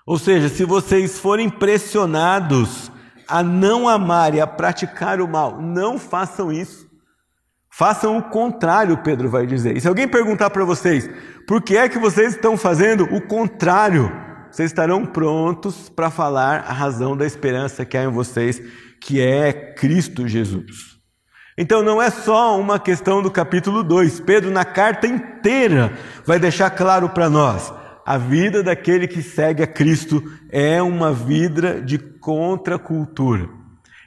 Ou 0.05 0.17
seja, 0.17 0.49
se 0.49 0.65
vocês 0.65 1.19
forem 1.19 1.49
pressionados 1.49 2.91
a 3.27 3.41
não 3.41 3.87
amar 3.87 4.33
e 4.33 4.41
a 4.41 4.47
praticar 4.47 5.21
o 5.21 5.27
mal, 5.27 5.61
não 5.61 5.97
façam 5.97 6.51
isso. 6.51 6.89
Façam 7.69 8.17
o 8.17 8.23
contrário, 8.23 8.97
Pedro 8.97 9.29
vai 9.29 9.47
dizer. 9.47 9.77
E 9.77 9.81
se 9.81 9.87
alguém 9.87 10.07
perguntar 10.07 10.49
para 10.49 10.65
vocês, 10.65 11.09
por 11.47 11.61
que 11.61 11.77
é 11.77 11.87
que 11.87 11.97
vocês 11.97 12.35
estão 12.35 12.57
fazendo 12.57 13.05
o 13.05 13.21
contrário? 13.21 14.11
Vocês 14.51 14.69
estarão 14.69 15.05
prontos 15.05 15.87
para 15.87 16.09
falar 16.09 16.65
a 16.67 16.73
razão 16.73 17.15
da 17.15 17.25
esperança 17.25 17.85
que 17.85 17.97
há 17.97 18.03
em 18.03 18.11
vocês, 18.11 18.61
que 18.99 19.21
é 19.21 19.53
Cristo 19.53 20.27
Jesus. 20.27 21.00
Então 21.57 21.83
não 21.83 22.01
é 22.01 22.09
só 22.09 22.59
uma 22.59 22.79
questão 22.79 23.21
do 23.21 23.29
capítulo 23.29 23.83
2. 23.83 24.21
Pedro, 24.21 24.51
na 24.51 24.63
carta 24.63 25.05
inteira, 25.05 25.93
vai 26.25 26.39
deixar 26.39 26.69
claro 26.69 27.09
para 27.09 27.29
nós: 27.29 27.73
a 28.05 28.17
vida 28.17 28.63
daquele 28.63 29.07
que 29.07 29.21
segue 29.21 29.61
a 29.63 29.67
Cristo 29.67 30.23
é 30.49 30.81
uma 30.81 31.13
vida 31.13 31.81
de 31.81 31.97
contracultura. 31.97 33.49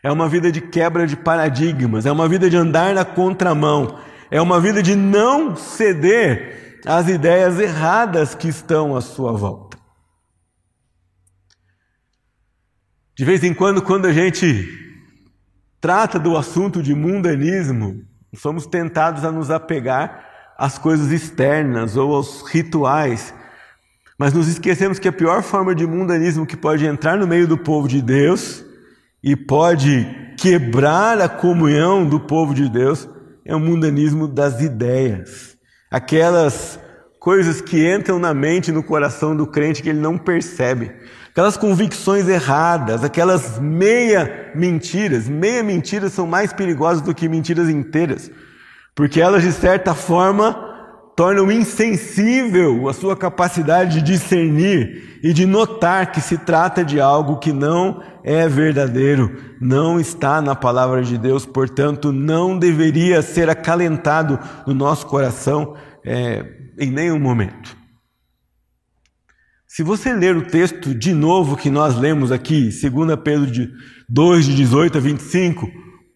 É 0.02 0.10
uma 0.12 0.28
vida 0.28 0.52
de 0.52 0.60
quebra 0.60 1.06
de 1.06 1.16
paradigmas, 1.16 2.04
é 2.04 2.12
uma 2.12 2.28
vida 2.28 2.50
de 2.50 2.56
andar 2.56 2.94
na 2.94 3.06
contramão, 3.06 3.98
é 4.30 4.40
uma 4.40 4.60
vida 4.60 4.82
de 4.82 4.94
não 4.94 5.56
ceder 5.56 6.80
às 6.84 7.08
ideias 7.08 7.58
erradas 7.58 8.34
que 8.34 8.46
estão 8.46 8.94
à 8.94 9.00
sua 9.00 9.32
volta. 9.32 9.78
De 13.16 13.24
vez 13.24 13.42
em 13.42 13.54
quando, 13.54 13.80
quando 13.80 14.06
a 14.06 14.12
gente 14.12 14.83
trata 15.84 16.18
do 16.18 16.34
assunto 16.34 16.82
de 16.82 16.94
mundanismo, 16.94 18.00
somos 18.34 18.64
tentados 18.64 19.22
a 19.22 19.30
nos 19.30 19.50
apegar 19.50 20.54
às 20.56 20.78
coisas 20.78 21.12
externas 21.12 21.94
ou 21.94 22.14
aos 22.14 22.40
rituais, 22.40 23.34
mas 24.18 24.32
nos 24.32 24.48
esquecemos 24.48 24.98
que 24.98 25.08
a 25.08 25.12
pior 25.12 25.42
forma 25.42 25.74
de 25.74 25.86
mundanismo 25.86 26.46
que 26.46 26.56
pode 26.56 26.86
entrar 26.86 27.18
no 27.18 27.26
meio 27.26 27.46
do 27.46 27.58
povo 27.58 27.86
de 27.86 28.00
Deus 28.00 28.64
e 29.22 29.36
pode 29.36 30.06
quebrar 30.38 31.20
a 31.20 31.28
comunhão 31.28 32.08
do 32.08 32.18
povo 32.18 32.54
de 32.54 32.66
Deus 32.66 33.06
é 33.44 33.54
o 33.54 33.60
mundanismo 33.60 34.26
das 34.26 34.62
ideias. 34.62 35.54
Aquelas 35.90 36.80
coisas 37.20 37.60
que 37.60 37.94
entram 37.94 38.18
na 38.18 38.32
mente 38.32 38.68
e 38.68 38.72
no 38.72 38.82
coração 38.82 39.36
do 39.36 39.46
crente 39.46 39.82
que 39.82 39.90
ele 39.90 40.00
não 40.00 40.16
percebe. 40.16 40.94
Aquelas 41.34 41.56
convicções 41.56 42.28
erradas, 42.28 43.02
aquelas 43.02 43.58
meia 43.58 44.52
mentiras. 44.54 45.28
Meia 45.28 45.64
mentiras 45.64 46.12
são 46.12 46.28
mais 46.28 46.52
perigosas 46.52 47.02
do 47.02 47.12
que 47.12 47.28
mentiras 47.28 47.68
inteiras, 47.68 48.30
porque 48.94 49.20
elas, 49.20 49.42
de 49.42 49.50
certa 49.50 49.96
forma, 49.96 50.56
tornam 51.16 51.50
insensível 51.50 52.88
a 52.88 52.92
sua 52.92 53.16
capacidade 53.16 53.96
de 53.96 54.12
discernir 54.12 55.18
e 55.24 55.32
de 55.32 55.44
notar 55.44 56.12
que 56.12 56.20
se 56.20 56.38
trata 56.38 56.84
de 56.84 57.00
algo 57.00 57.40
que 57.40 57.52
não 57.52 58.00
é 58.22 58.46
verdadeiro, 58.46 59.36
não 59.60 59.98
está 59.98 60.40
na 60.40 60.54
palavra 60.54 61.02
de 61.02 61.18
Deus, 61.18 61.44
portanto, 61.44 62.12
não 62.12 62.56
deveria 62.56 63.20
ser 63.22 63.50
acalentado 63.50 64.38
no 64.68 64.72
nosso 64.72 65.04
coração 65.08 65.74
é, 66.04 66.44
em 66.78 66.92
nenhum 66.92 67.18
momento. 67.18 67.83
Se 69.74 69.82
você 69.82 70.12
ler 70.12 70.36
o 70.36 70.42
texto 70.42 70.94
de 70.94 71.12
novo 71.12 71.56
que 71.56 71.68
nós 71.68 71.96
lemos 71.96 72.30
aqui, 72.30 72.70
2 72.70 73.18
Pedro 73.24 73.50
2, 74.08 74.44
de 74.44 74.54
18 74.54 74.98
a 74.98 75.00
25, 75.00 75.68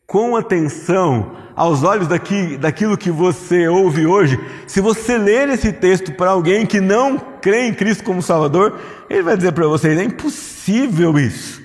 com 0.07 0.37
atenção 0.37 1.35
aos 1.57 1.83
olhos 1.83 2.07
daqui, 2.07 2.57
daquilo 2.57 2.97
que 2.97 3.11
você 3.11 3.67
ouve 3.67 4.07
hoje, 4.07 4.38
se 4.65 4.81
você 4.81 5.19
ler 5.19 5.49
esse 5.49 5.73
texto 5.73 6.12
para 6.12 6.31
alguém 6.31 6.65
que 6.65 6.81
não 6.81 7.19
crê 7.19 7.67
em 7.67 7.75
Cristo 7.75 8.05
como 8.05 8.23
Salvador, 8.23 8.79
ele 9.11 9.25
vai 9.25 9.37
dizer 9.37 9.50
para 9.50 9.67
vocês: 9.67 9.99
é 9.99 10.05
impossível 10.05 11.19
isso. 11.19 11.61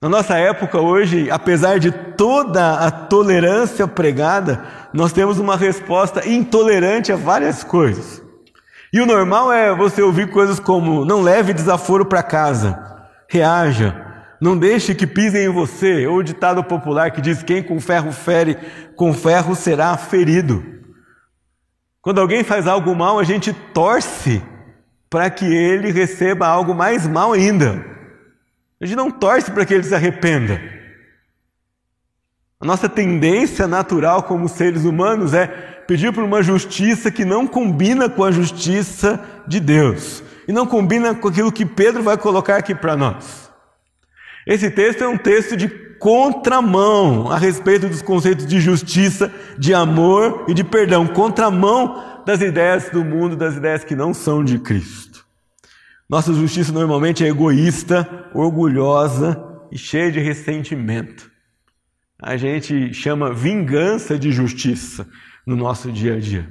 Na 0.00 0.08
nossa 0.08 0.38
época 0.38 0.80
hoje, 0.80 1.30
apesar 1.30 1.78
de 1.78 1.92
toda 1.92 2.72
a 2.86 2.90
tolerância 2.90 3.86
pregada, 3.86 4.64
nós 4.94 5.12
temos 5.12 5.38
uma 5.38 5.58
resposta 5.58 6.26
intolerante 6.26 7.12
a 7.12 7.16
várias 7.16 7.62
coisas. 7.62 8.29
E 8.92 9.00
o 9.00 9.06
normal 9.06 9.52
é 9.52 9.74
você 9.74 10.02
ouvir 10.02 10.30
coisas 10.30 10.58
como: 10.58 11.04
não 11.04 11.20
leve 11.20 11.52
desaforo 11.52 12.04
para 12.04 12.22
casa, 12.22 12.78
reaja, 13.28 13.94
não 14.40 14.56
deixe 14.58 14.94
que 14.94 15.06
pisem 15.06 15.44
em 15.44 15.52
você, 15.52 16.06
ou 16.06 16.16
o 16.18 16.22
ditado 16.22 16.64
popular 16.64 17.10
que 17.10 17.20
diz: 17.20 17.42
quem 17.42 17.62
com 17.62 17.80
ferro 17.80 18.10
fere, 18.10 18.56
com 18.96 19.12
ferro 19.12 19.54
será 19.54 19.96
ferido. 19.96 20.64
Quando 22.02 22.20
alguém 22.20 22.42
faz 22.42 22.66
algo 22.66 22.94
mal, 22.96 23.18
a 23.18 23.24
gente 23.24 23.52
torce 23.52 24.42
para 25.10 25.28
que 25.28 25.44
ele 25.44 25.90
receba 25.90 26.46
algo 26.46 26.74
mais 26.74 27.06
mal 27.06 27.32
ainda. 27.32 27.84
A 28.80 28.86
gente 28.86 28.96
não 28.96 29.10
torce 29.10 29.50
para 29.50 29.66
que 29.66 29.74
ele 29.74 29.82
se 29.82 29.94
arrependa. 29.94 30.60
A 32.58 32.64
nossa 32.64 32.88
tendência 32.88 33.66
natural 33.66 34.22
como 34.22 34.48
seres 34.48 34.84
humanos 34.84 35.34
é 35.34 35.79
pedir 35.90 36.12
por 36.12 36.22
uma 36.22 36.40
justiça 36.40 37.10
que 37.10 37.24
não 37.24 37.48
combina 37.48 38.08
com 38.08 38.22
a 38.22 38.30
justiça 38.30 39.20
de 39.44 39.58
Deus 39.58 40.22
e 40.46 40.52
não 40.52 40.64
combina 40.64 41.16
com 41.16 41.26
aquilo 41.26 41.50
que 41.50 41.66
Pedro 41.66 42.00
vai 42.00 42.16
colocar 42.16 42.58
aqui 42.58 42.76
para 42.76 42.96
nós. 42.96 43.50
Esse 44.46 44.70
texto 44.70 45.02
é 45.02 45.08
um 45.08 45.18
texto 45.18 45.56
de 45.56 45.66
contramão 45.98 47.28
a 47.28 47.36
respeito 47.36 47.88
dos 47.88 48.02
conceitos 48.02 48.46
de 48.46 48.60
justiça, 48.60 49.32
de 49.58 49.74
amor 49.74 50.44
e 50.46 50.54
de 50.54 50.62
perdão, 50.62 51.08
contramão 51.08 52.22
das 52.24 52.40
ideias 52.40 52.88
do 52.90 53.04
mundo, 53.04 53.34
das 53.34 53.56
ideias 53.56 53.82
que 53.82 53.96
não 53.96 54.14
são 54.14 54.44
de 54.44 54.60
Cristo. 54.60 55.26
Nossa 56.08 56.32
justiça 56.32 56.70
normalmente 56.70 57.24
é 57.24 57.28
egoísta, 57.28 58.08
orgulhosa 58.32 59.42
e 59.72 59.76
cheia 59.76 60.12
de 60.12 60.20
ressentimento. 60.20 61.28
A 62.22 62.36
gente 62.36 62.94
chama 62.94 63.34
vingança 63.34 64.16
de 64.16 64.30
justiça 64.30 65.04
no 65.50 65.56
nosso 65.56 65.92
dia 65.92 66.14
a 66.14 66.20
dia. 66.20 66.48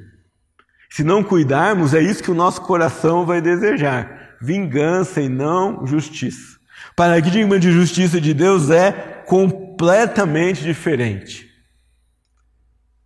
Se 0.89 1.03
não 1.03 1.24
cuidarmos, 1.24 1.94
é 1.94 2.01
isso 2.01 2.22
que 2.22 2.32
o 2.32 2.36
nosso 2.36 2.62
coração 2.62 3.25
vai 3.25 3.41
desejar: 3.41 4.36
vingança 4.41 5.22
e 5.22 5.29
não 5.29 5.88
justiça 5.88 6.60
paradigma 7.00 7.58
de 7.58 7.72
justiça 7.72 8.20
de 8.20 8.34
Deus 8.34 8.70
é 8.70 8.91
completamente 9.25 10.62
diferente. 10.62 11.50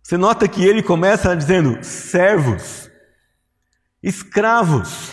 Você 0.02 0.16
nota 0.16 0.48
que 0.48 0.64
ele 0.64 0.82
começa 0.82 1.36
dizendo 1.36 1.78
servos, 1.80 2.90
escravos. 4.02 5.12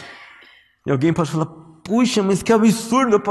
E 0.83 0.91
alguém 0.91 1.13
pode 1.13 1.29
falar, 1.29 1.45
puxa, 1.83 2.23
mas 2.23 2.41
que 2.41 2.51
absurdo 2.51 3.21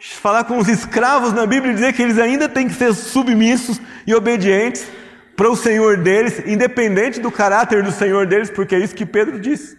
falar 0.00 0.44
com 0.44 0.56
os 0.56 0.68
escravos 0.68 1.34
na 1.34 1.44
Bíblia 1.44 1.72
e 1.72 1.74
dizer 1.74 1.92
que 1.92 2.00
eles 2.00 2.18
ainda 2.18 2.48
têm 2.48 2.66
que 2.66 2.74
ser 2.74 2.94
submissos 2.94 3.78
e 4.06 4.14
obedientes 4.14 4.86
para 5.36 5.50
o 5.50 5.56
Senhor 5.56 5.96
deles, 5.96 6.42
independente 6.46 7.20
do 7.20 7.30
caráter 7.30 7.82
do 7.82 7.90
Senhor 7.90 8.26
deles, 8.26 8.50
porque 8.50 8.74
é 8.74 8.78
isso 8.78 8.94
que 8.94 9.06
Pedro 9.06 9.38
disse. 9.40 9.76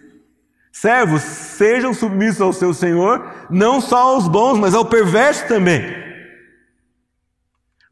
Servos, 0.70 1.22
sejam 1.22 1.94
submissos 1.94 2.42
ao 2.42 2.52
seu 2.52 2.74
Senhor, 2.74 3.32
não 3.48 3.80
só 3.80 4.14
aos 4.14 4.28
bons, 4.28 4.58
mas 4.58 4.74
ao 4.74 4.84
perverso 4.84 5.48
também. 5.48 5.82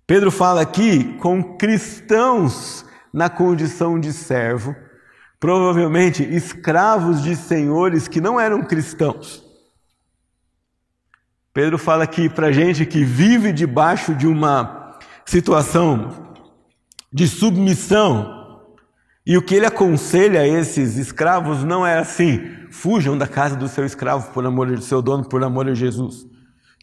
Pedro 0.06 0.30
fala 0.30 0.60
aqui 0.60 1.16
com 1.18 1.56
cristãos 1.56 2.84
na 3.10 3.30
condição 3.30 3.98
de 3.98 4.12
servo, 4.12 4.76
provavelmente 5.40 6.22
escravos 6.22 7.22
de 7.22 7.34
senhores 7.36 8.06
que 8.06 8.20
não 8.20 8.38
eram 8.38 8.62
cristãos. 8.62 9.42
Pedro 11.54 11.78
fala 11.78 12.04
aqui 12.04 12.28
para 12.28 12.52
gente 12.52 12.84
que 12.84 13.04
vive 13.04 13.52
debaixo 13.52 14.14
de 14.14 14.26
uma 14.26 14.98
situação 15.24 16.23
de 17.14 17.28
submissão. 17.28 18.42
E 19.24 19.38
o 19.38 19.42
que 19.42 19.54
ele 19.54 19.66
aconselha 19.66 20.40
a 20.40 20.48
esses 20.48 20.96
escravos 20.96 21.62
não 21.62 21.86
é 21.86 21.96
assim: 21.96 22.42
fujam 22.70 23.16
da 23.16 23.28
casa 23.28 23.54
do 23.54 23.68
seu 23.68 23.86
escravo 23.86 24.32
por 24.32 24.44
amor 24.44 24.66
do 24.66 24.82
seu 24.82 25.00
dono, 25.00 25.24
por 25.24 25.42
amor 25.44 25.68
a 25.68 25.74
Jesus. 25.74 26.26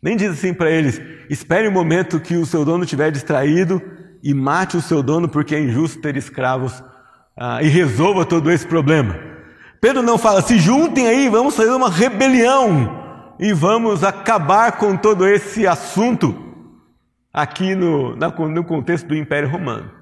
Nem 0.01 0.15
diz 0.15 0.31
assim 0.31 0.53
para 0.53 0.71
eles: 0.71 1.01
espere 1.29 1.67
o 1.67 1.69
um 1.69 1.73
momento 1.73 2.19
que 2.19 2.37
o 2.37 2.45
seu 2.45 2.63
dono 2.63 2.85
estiver 2.85 3.11
distraído 3.11 3.81
e 4.23 4.33
mate 4.33 4.77
o 4.77 4.81
seu 4.81 5.03
dono 5.03 5.27
porque 5.27 5.53
é 5.53 5.59
injusto 5.59 6.01
ter 6.01 6.15
escravos 6.15 6.81
ah, 7.37 7.61
e 7.61 7.67
resolva 7.67 8.25
todo 8.25 8.49
esse 8.49 8.65
problema. 8.65 9.19
Pedro 9.81 10.01
não 10.01 10.17
fala: 10.17 10.41
se 10.41 10.57
juntem 10.57 11.07
aí, 11.07 11.27
vamos 11.27 11.57
fazer 11.57 11.71
uma 11.71 11.89
rebelião 11.89 12.99
e 13.37 13.51
vamos 13.51 14.03
acabar 14.03 14.77
com 14.77 14.95
todo 14.95 15.27
esse 15.27 15.67
assunto 15.67 16.33
aqui 17.33 17.75
no, 17.75 18.15
no 18.15 18.63
contexto 18.63 19.07
do 19.07 19.15
Império 19.15 19.49
Romano. 19.49 20.00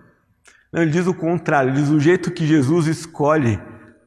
Não, 0.72 0.82
ele 0.82 0.92
diz 0.92 1.08
o 1.08 1.14
contrário, 1.14 1.72
ele 1.72 1.82
diz 1.82 1.90
o 1.90 2.00
jeito 2.00 2.32
que 2.32 2.46
Jesus 2.46 2.88
escolhe 2.88 3.60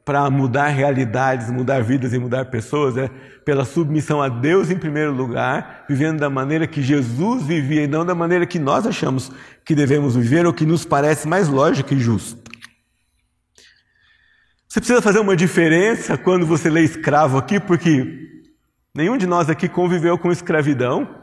para 0.05 0.29
mudar 0.29 0.67
realidades, 0.67 1.49
mudar 1.49 1.81
vidas 1.81 2.13
e 2.13 2.19
mudar 2.19 2.45
pessoas 2.45 2.97
é 2.97 3.09
pela 3.45 3.63
submissão 3.63 4.21
a 4.21 4.27
Deus 4.27 4.69
em 4.69 4.77
primeiro 4.77 5.13
lugar, 5.13 5.85
vivendo 5.87 6.19
da 6.19 6.29
maneira 6.29 6.67
que 6.67 6.81
Jesus 6.81 7.43
vivia 7.43 7.83
e 7.83 7.87
não 7.87 8.05
da 8.05 8.13
maneira 8.15 8.45
que 8.45 8.59
nós 8.59 8.85
achamos 8.85 9.31
que 9.65 9.75
devemos 9.75 10.15
viver 10.15 10.45
ou 10.45 10.53
que 10.53 10.65
nos 10.65 10.85
parece 10.85 11.27
mais 11.27 11.47
lógica 11.47 11.93
e 11.93 11.99
justa. 11.99 12.41
Você 14.67 14.79
precisa 14.79 15.01
fazer 15.01 15.19
uma 15.19 15.35
diferença 15.35 16.17
quando 16.17 16.45
você 16.45 16.69
lê 16.69 16.81
escravo 16.81 17.37
aqui, 17.37 17.59
porque 17.59 18.41
nenhum 18.93 19.17
de 19.17 19.27
nós 19.27 19.49
aqui 19.49 19.69
conviveu 19.69 20.17
com 20.17 20.31
escravidão. 20.31 21.22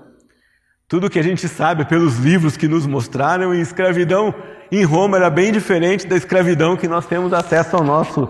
Tudo 0.91 1.09
que 1.09 1.21
a 1.21 1.23
gente 1.23 1.47
sabe 1.47 1.85
pelos 1.85 2.17
livros 2.17 2.57
que 2.57 2.67
nos 2.67 2.85
mostraram, 2.85 3.55
e 3.55 3.61
escravidão 3.61 4.35
em 4.73 4.83
Roma 4.83 5.19
era 5.19 5.31
bem 5.31 5.53
diferente 5.53 6.05
da 6.05 6.17
escravidão 6.17 6.77
que 6.77 6.89
nós 6.89 7.07
temos 7.07 7.33
acesso 7.33 7.77
ao 7.77 7.85
nosso, 7.85 8.29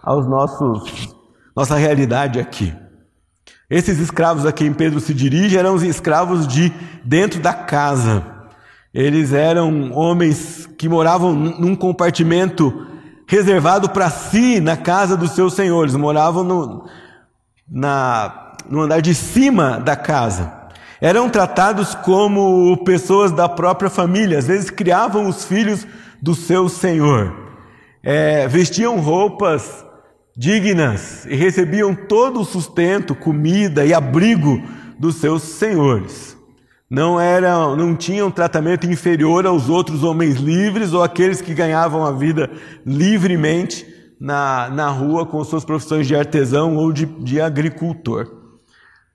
aos 0.00 0.24
nossos, 0.24 1.12
nossa 1.56 1.74
realidade 1.74 2.38
aqui. 2.38 2.72
Esses 3.68 3.98
escravos 3.98 4.46
a 4.46 4.52
quem 4.52 4.72
Pedro 4.72 5.00
se 5.00 5.12
dirige 5.12 5.58
eram 5.58 5.74
os 5.74 5.82
escravos 5.82 6.46
de 6.46 6.72
dentro 7.04 7.40
da 7.40 7.52
casa. 7.52 8.24
Eles 8.94 9.32
eram 9.32 9.90
homens 9.92 10.64
que 10.78 10.88
moravam 10.88 11.34
num 11.34 11.74
compartimento 11.74 12.86
reservado 13.26 13.90
para 13.90 14.10
si 14.10 14.60
na 14.60 14.76
casa 14.76 15.16
dos 15.16 15.32
seus 15.32 15.54
senhores. 15.54 15.96
Moravam 15.96 16.44
no, 16.44 16.88
na, 17.68 18.52
no 18.70 18.82
andar 18.82 19.02
de 19.02 19.12
cima 19.12 19.80
da 19.80 19.96
casa 19.96 20.65
eram 21.00 21.28
tratados 21.28 21.94
como 21.94 22.76
pessoas 22.84 23.32
da 23.32 23.48
própria 23.48 23.90
família, 23.90 24.38
às 24.38 24.46
vezes 24.46 24.70
criavam 24.70 25.28
os 25.28 25.44
filhos 25.44 25.86
do 26.20 26.34
seu 26.34 26.68
senhor, 26.68 27.34
é, 28.02 28.48
vestiam 28.48 28.98
roupas 29.00 29.84
dignas 30.36 31.24
e 31.26 31.34
recebiam 31.34 31.94
todo 31.94 32.40
o 32.40 32.44
sustento, 32.44 33.14
comida 33.14 33.84
e 33.86 33.94
abrigo 33.94 34.62
dos 34.98 35.16
seus 35.16 35.42
senhores. 35.42 36.36
Não 36.88 37.20
eram, 37.20 37.74
não 37.74 37.96
tinham 37.96 38.30
tratamento 38.30 38.86
inferior 38.86 39.44
aos 39.44 39.68
outros 39.68 40.04
homens 40.04 40.36
livres 40.36 40.92
ou 40.92 41.02
aqueles 41.02 41.40
que 41.40 41.52
ganhavam 41.52 42.04
a 42.04 42.12
vida 42.12 42.48
livremente 42.84 43.86
na, 44.20 44.68
na 44.70 44.88
rua 44.88 45.26
com 45.26 45.42
suas 45.42 45.64
profissões 45.64 46.06
de 46.06 46.14
artesão 46.14 46.76
ou 46.76 46.92
de, 46.92 47.06
de 47.06 47.40
agricultor. 47.40 48.35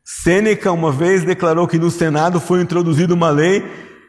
Sêneca 0.03 0.71
uma 0.71 0.91
vez 0.91 1.23
declarou 1.23 1.67
que 1.67 1.77
no 1.77 1.91
Senado 1.91 2.39
foi 2.39 2.61
introduzida 2.61 3.13
uma 3.13 3.29
lei 3.29 3.63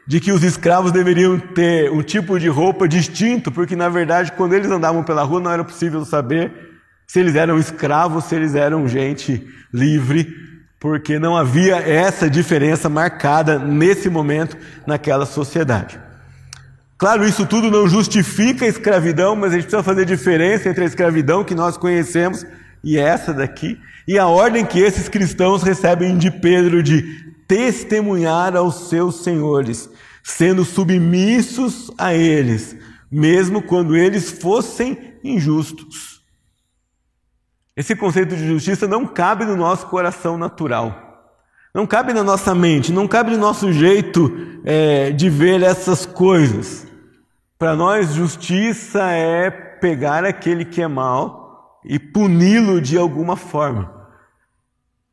de 0.07 0.19
que 0.19 0.31
os 0.31 0.43
escravos 0.43 0.91
deveriam 0.91 1.39
ter 1.39 1.91
um 1.91 2.01
tipo 2.01 2.39
de 2.39 2.49
roupa 2.49 2.87
distinto, 2.87 3.51
porque 3.51 3.75
na 3.75 3.87
verdade, 3.89 4.31
quando 4.33 4.53
eles 4.53 4.69
andavam 4.69 5.03
pela 5.03 5.23
rua, 5.23 5.39
não 5.39 5.51
era 5.51 5.63
possível 5.63 6.03
saber 6.03 6.51
se 7.07 7.19
eles 7.19 7.35
eram 7.35 7.57
escravos, 7.57 8.25
se 8.25 8.35
eles 8.35 8.55
eram 8.55 8.87
gente 8.87 9.47
livre, 9.73 10.27
porque 10.79 11.19
não 11.19 11.37
havia 11.37 11.77
essa 11.77 12.29
diferença 12.29 12.89
marcada 12.89 13.57
nesse 13.57 14.09
momento 14.09 14.57
naquela 14.85 15.25
sociedade. 15.25 15.99
Claro, 16.97 17.25
isso 17.25 17.45
tudo 17.45 17.71
não 17.71 17.87
justifica 17.87 18.65
a 18.65 18.67
escravidão, 18.67 19.35
mas 19.35 19.51
a 19.51 19.55
gente 19.55 19.63
precisa 19.63 19.83
fazer 19.83 20.05
diferença 20.05 20.69
entre 20.69 20.83
a 20.83 20.87
escravidão 20.87 21.43
que 21.43 21.55
nós 21.55 21.77
conhecemos 21.77 22.45
e 22.83 22.97
essa 22.97 23.33
daqui, 23.33 23.79
e 24.07 24.19
a 24.19 24.27
ordem 24.27 24.65
que 24.65 24.79
esses 24.79 25.07
cristãos 25.07 25.63
recebem 25.63 26.17
de 26.17 26.29
Pedro 26.29 26.83
de 26.83 27.01
testemunhar 27.47 28.55
aos 28.55 28.89
seus 28.89 29.23
senhores, 29.23 29.89
sendo 30.21 30.65
submissos 30.65 31.91
a 31.97 32.13
eles, 32.13 32.75
mesmo 33.09 33.61
quando 33.61 33.95
eles 33.95 34.31
fossem 34.31 35.13
injustos. 35.23 36.21
Esse 37.75 37.95
conceito 37.95 38.35
de 38.35 38.47
justiça 38.47 38.87
não 38.87 39.07
cabe 39.07 39.45
no 39.45 39.55
nosso 39.55 39.87
coração 39.87 40.37
natural. 40.37 41.03
Não 41.73 41.87
cabe 41.87 42.13
na 42.13 42.23
nossa 42.23 42.53
mente, 42.53 42.91
não 42.91 43.07
cabe 43.07 43.31
no 43.31 43.37
nosso 43.37 43.73
jeito 43.73 44.31
é, 44.63 45.09
de 45.09 45.27
ver 45.27 45.63
essas 45.63 46.05
coisas. 46.05 46.85
Para 47.57 47.75
nós, 47.75 48.13
justiça 48.13 49.09
é 49.11 49.49
pegar 49.49 50.23
aquele 50.23 50.65
que 50.65 50.83
é 50.83 50.87
mal 50.87 51.42
e 51.85 51.99
puni-lo 51.99 52.81
de 52.81 52.97
alguma 52.97 53.35
forma. 53.35 54.03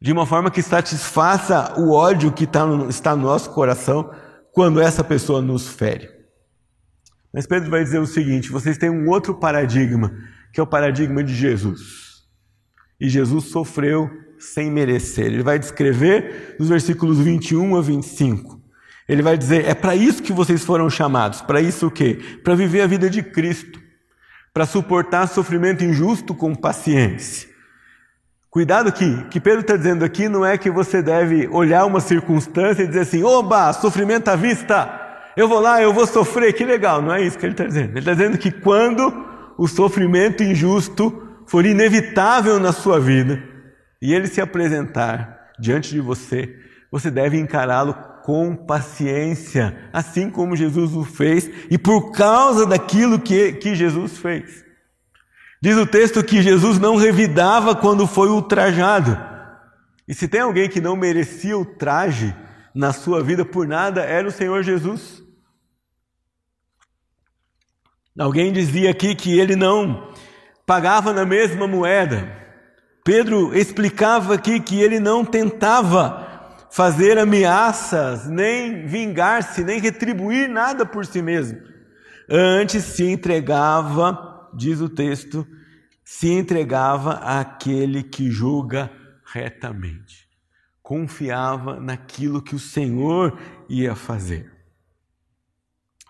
De 0.01 0.13
uma 0.13 0.25
forma 0.25 0.51
que 0.51 0.63
satisfaça 0.63 1.79
o 1.79 1.93
ódio 1.93 2.33
que 2.33 2.45
está 2.45 2.65
no, 2.65 2.89
está 2.89 3.15
no 3.15 3.23
nosso 3.23 3.51
coração 3.51 4.11
quando 4.53 4.81
essa 4.81 5.05
pessoa 5.05 5.43
nos 5.43 5.69
fere. 5.69 6.09
Mas 7.33 7.47
Pedro 7.47 7.71
vai 7.71 7.85
dizer 7.85 7.99
o 7.99 8.07
seguinte: 8.07 8.51
vocês 8.51 8.79
têm 8.79 8.91
um 8.91 9.09
outro 9.09 9.35
paradigma, 9.35 10.13
que 10.53 10.61
é 10.61 10.63
o 10.63 10.67
paradigma 10.67 11.23
de 11.23 11.35
Jesus. 11.35 12.21
E 12.99 13.09
Jesus 13.09 13.45
sofreu 13.45 14.11
sem 14.39 14.71
merecer. 14.71 15.27
Ele 15.27 15.43
vai 15.43 15.59
descrever 15.59 16.57
nos 16.59 16.69
versículos 16.69 17.19
21 17.19 17.77
a 17.77 17.81
25. 17.83 18.61
Ele 19.09 19.23
vai 19.23 19.37
dizer: 19.37 19.67
é 19.67 19.75
para 19.75 19.95
isso 19.95 20.23
que 20.23 20.33
vocês 20.33 20.65
foram 20.65 20.89
chamados. 20.89 21.43
Para 21.43 21.61
isso 21.61 21.87
o 21.87 21.91
quê? 21.91 22.19
Para 22.43 22.55
viver 22.55 22.81
a 22.81 22.87
vida 22.87 23.09
de 23.11 23.23
Cristo 23.23 23.80
para 24.53 24.67
suportar 24.67 25.29
sofrimento 25.29 25.85
injusto 25.85 26.35
com 26.35 26.55
paciência. 26.55 27.49
Cuidado 28.51 28.93
que 28.93 29.25
que 29.29 29.41
Pedro 29.41 29.61
está 29.61 29.77
dizendo 29.77 30.05
aqui 30.05 30.29
não 30.29 30.45
é 30.45 30.59
que 30.59 30.71
você 30.71 31.01
deve 31.01 31.47
olhar 31.49 31.85
uma 31.87 32.01
circunstância 32.01 32.83
e 32.83 32.87
dizer 32.87 33.01
assim, 33.01 33.23
oba, 33.23 33.73
sofrimento 33.73 34.29
à 34.29 34.35
vista, 34.35 35.01
eu 35.37 35.49
vou 35.49 35.61
lá, 35.61 35.81
eu 35.81 35.93
vou 35.93 36.07
sofrer, 36.07 36.53
que 36.53 36.65
legal. 36.65 37.01
Não 37.01 37.15
é 37.15 37.23
isso 37.23 37.39
que 37.39 37.47
ele 37.47 37.53
está 37.53 37.65
dizendo. 37.65 37.91
Ele 37.91 38.01
está 38.01 38.13
dizendo 38.13 38.37
que 38.37 38.51
quando 38.51 39.25
o 39.57 39.69
sofrimento 39.69 40.43
injusto 40.43 41.29
for 41.47 41.65
inevitável 41.65 42.59
na 42.59 42.73
sua 42.73 42.99
vida 42.99 43.43
e 44.03 44.13
ele 44.13 44.27
se 44.27 44.41
apresentar 44.41 45.51
diante 45.59 45.91
de 45.91 46.01
você, 46.01 46.57
você 46.91 47.11
deve 47.11 47.39
encará-lo 47.39 47.95
com 48.31 48.55
paciência, 48.55 49.91
assim 49.93 50.31
como 50.31 50.55
Jesus 50.55 50.95
o 50.95 51.03
fez, 51.03 51.51
e 51.69 51.77
por 51.77 52.13
causa 52.13 52.65
daquilo 52.65 53.19
que, 53.19 53.55
que 53.55 53.75
Jesus 53.75 54.19
fez. 54.19 54.65
Diz 55.61 55.77
o 55.77 55.85
texto 55.85 56.23
que 56.23 56.41
Jesus 56.41 56.79
não 56.79 56.95
revidava 56.95 57.75
quando 57.75 58.07
foi 58.07 58.29
ultrajado. 58.29 59.19
E 60.07 60.15
se 60.15 60.29
tem 60.29 60.43
alguém 60.43 60.69
que 60.69 60.81
não 60.81 60.95
merecia 60.95 61.59
o 61.59 61.65
traje 61.65 62.33
na 62.73 62.93
sua 62.93 63.21
vida 63.21 63.45
por 63.45 63.67
nada, 63.67 64.03
era 64.03 64.29
o 64.29 64.31
Senhor 64.31 64.63
Jesus. 64.63 65.21
Alguém 68.17 68.53
dizia 68.53 68.93
aqui 68.93 69.17
que 69.17 69.37
ele 69.37 69.57
não 69.57 70.15
pagava 70.65 71.13
na 71.13 71.27
mesma 71.27 71.67
moeda. 71.67 72.31
Pedro 73.05 73.53
explicava 73.53 74.35
aqui 74.35 74.61
que 74.61 74.81
ele 74.81 75.01
não 75.01 75.25
tentava 75.25 76.30
fazer 76.71 77.19
ameaças, 77.19 78.29
nem 78.29 78.87
vingar-se, 78.87 79.65
nem 79.65 79.81
retribuir 79.81 80.49
nada 80.49 80.87
por 80.87 81.05
si 81.05 81.21
mesmo. 81.21 81.59
Antes 82.29 82.85
se 82.85 83.05
entregava, 83.05 84.49
diz 84.55 84.81
o 84.81 84.89
texto, 84.89 85.47
se 86.05 86.29
entregava 86.31 87.15
àquele 87.15 88.05
que 88.05 88.31
julga 88.31 88.91
retamente. 89.25 90.29
Confiava 90.81 91.81
naquilo 91.81 92.43
que 92.43 92.55
o 92.55 92.59
Senhor 92.59 93.39
ia 93.69 93.95
fazer. 93.95 94.51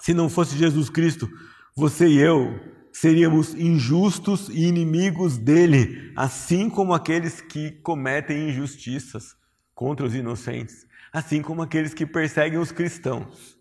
Se 0.01 0.12
não 0.12 0.29
fosse 0.29 0.57
Jesus 0.57 0.88
Cristo, 0.90 1.29
você 1.75 2.07
e 2.07 2.18
eu 2.18 2.61
seríamos 2.92 3.55
injustos 3.55 4.49
e 4.49 4.66
inimigos 4.66 5.38
dele, 5.38 6.12
assim 6.16 6.68
como 6.68 6.92
aqueles 6.92 7.40
que 7.40 7.70
cometem 7.83 8.49
injustiças 8.51 9.39
contra 9.81 10.05
os 10.05 10.14
inocentes, 10.14 10.87
assim 11.11 11.40
como 11.40 11.62
aqueles 11.62 11.95
que 11.95 12.05
perseguem 12.05 12.59
os 12.59 12.71
cristãos. 12.71 13.57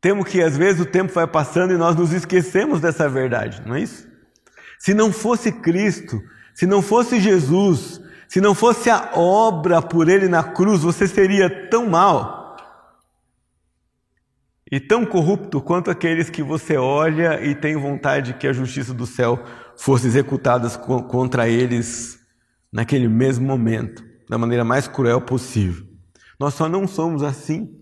Temo 0.00 0.24
que 0.24 0.40
às 0.40 0.56
vezes 0.56 0.80
o 0.80 0.86
tempo 0.86 1.12
vai 1.12 1.26
passando 1.26 1.74
e 1.74 1.76
nós 1.76 1.96
nos 1.96 2.12
esquecemos 2.12 2.80
dessa 2.80 3.08
verdade, 3.08 3.60
não 3.66 3.74
é 3.74 3.80
isso? 3.80 4.06
Se 4.78 4.94
não 4.94 5.12
fosse 5.12 5.50
Cristo, 5.50 6.22
se 6.54 6.64
não 6.64 6.80
fosse 6.80 7.18
Jesus, 7.18 8.00
se 8.28 8.40
não 8.40 8.54
fosse 8.54 8.88
a 8.88 9.10
obra 9.16 9.82
por 9.82 10.08
Ele 10.08 10.28
na 10.28 10.44
cruz, 10.44 10.82
você 10.82 11.08
seria 11.08 11.68
tão 11.68 11.88
mal. 11.88 12.38
e 14.70 14.78
tão 14.78 15.04
corrupto 15.04 15.60
quanto 15.60 15.90
aqueles 15.90 16.30
que 16.30 16.44
você 16.44 16.76
olha 16.76 17.44
e 17.44 17.56
tem 17.56 17.74
vontade 17.74 18.34
que 18.34 18.46
a 18.46 18.52
justiça 18.52 18.94
do 18.94 19.04
céu 19.04 19.44
fosse 19.76 20.06
executada 20.06 20.70
contra 20.78 21.48
eles 21.48 22.20
naquele 22.72 23.08
mesmo 23.08 23.44
momento, 23.44 24.08
da 24.30 24.38
maneira 24.38 24.64
mais 24.64 24.86
cruel 24.86 25.20
possível. 25.20 25.84
Nós 26.38 26.54
só 26.54 26.68
não 26.68 26.86
somos 26.86 27.20
assim 27.20 27.76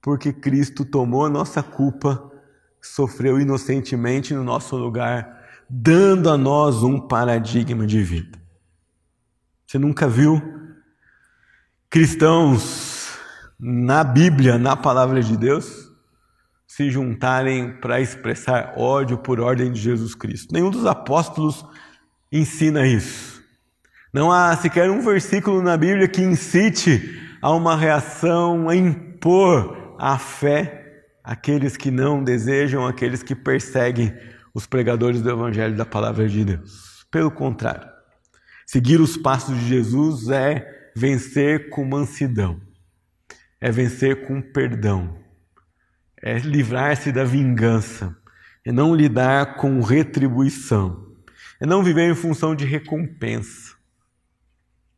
porque 0.00 0.32
Cristo 0.32 0.84
tomou 0.84 1.26
a 1.26 1.28
nossa 1.28 1.64
culpa, 1.64 2.30
sofreu 2.80 3.40
inocentemente 3.40 4.32
no 4.32 4.44
nosso 4.44 4.76
lugar, 4.76 5.44
dando 5.68 6.30
a 6.30 6.38
nós 6.38 6.84
um 6.84 7.00
paradigma 7.00 7.88
de 7.88 8.04
vida. 8.04 8.38
Você 9.66 9.76
nunca 9.76 10.06
viu 10.06 10.40
cristãos 11.90 13.18
na 13.58 14.04
Bíblia, 14.04 14.56
na 14.56 14.76
palavra 14.76 15.20
de 15.20 15.36
Deus, 15.36 15.90
se 16.68 16.88
juntarem 16.88 17.80
para 17.80 18.00
expressar 18.00 18.74
ódio 18.76 19.18
por 19.18 19.40
ordem 19.40 19.72
de 19.72 19.80
Jesus 19.80 20.14
Cristo? 20.14 20.52
Nenhum 20.52 20.70
dos 20.70 20.86
apóstolos 20.86 21.66
ensina 22.30 22.86
isso. 22.86 23.33
Não 24.14 24.30
há 24.30 24.56
sequer 24.56 24.88
um 24.88 25.00
versículo 25.00 25.60
na 25.60 25.76
Bíblia 25.76 26.06
que 26.06 26.22
incite 26.22 27.20
a 27.42 27.50
uma 27.50 27.76
reação 27.76 28.68
a 28.68 28.76
impor 28.76 29.96
a 29.98 30.16
fé 30.16 31.02
àqueles 31.24 31.76
que 31.76 31.90
não 31.90 32.22
desejam, 32.22 32.86
aqueles 32.86 33.24
que 33.24 33.34
perseguem 33.34 34.14
os 34.54 34.68
pregadores 34.68 35.20
do 35.20 35.28
Evangelho 35.28 35.76
da 35.76 35.84
Palavra 35.84 36.28
de 36.28 36.44
Deus. 36.44 37.04
Pelo 37.10 37.28
contrário, 37.28 37.88
seguir 38.64 39.00
os 39.00 39.16
passos 39.16 39.58
de 39.58 39.66
Jesus 39.66 40.28
é 40.28 40.64
vencer 40.94 41.68
com 41.70 41.84
mansidão, 41.84 42.60
é 43.60 43.68
vencer 43.72 44.28
com 44.28 44.40
perdão, 44.40 45.18
é 46.22 46.38
livrar-se 46.38 47.10
da 47.10 47.24
vingança, 47.24 48.16
é 48.64 48.70
não 48.70 48.94
lidar 48.94 49.56
com 49.56 49.80
retribuição, 49.80 51.04
é 51.60 51.66
não 51.66 51.82
viver 51.82 52.08
em 52.08 52.14
função 52.14 52.54
de 52.54 52.64
recompensa 52.64 53.73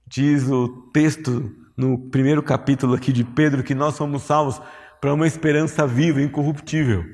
Diz 0.08 0.48
o 0.48 0.68
texto 0.92 1.52
no 1.76 1.98
primeiro 1.98 2.42
capítulo 2.42 2.94
aqui 2.94 3.12
de 3.12 3.24
Pedro 3.24 3.64
que 3.64 3.74
nós 3.74 3.96
somos 3.96 4.22
salvos 4.22 4.60
para 5.00 5.12
uma 5.12 5.26
esperança 5.26 5.86
viva, 5.86 6.22
incorruptível. 6.22 7.04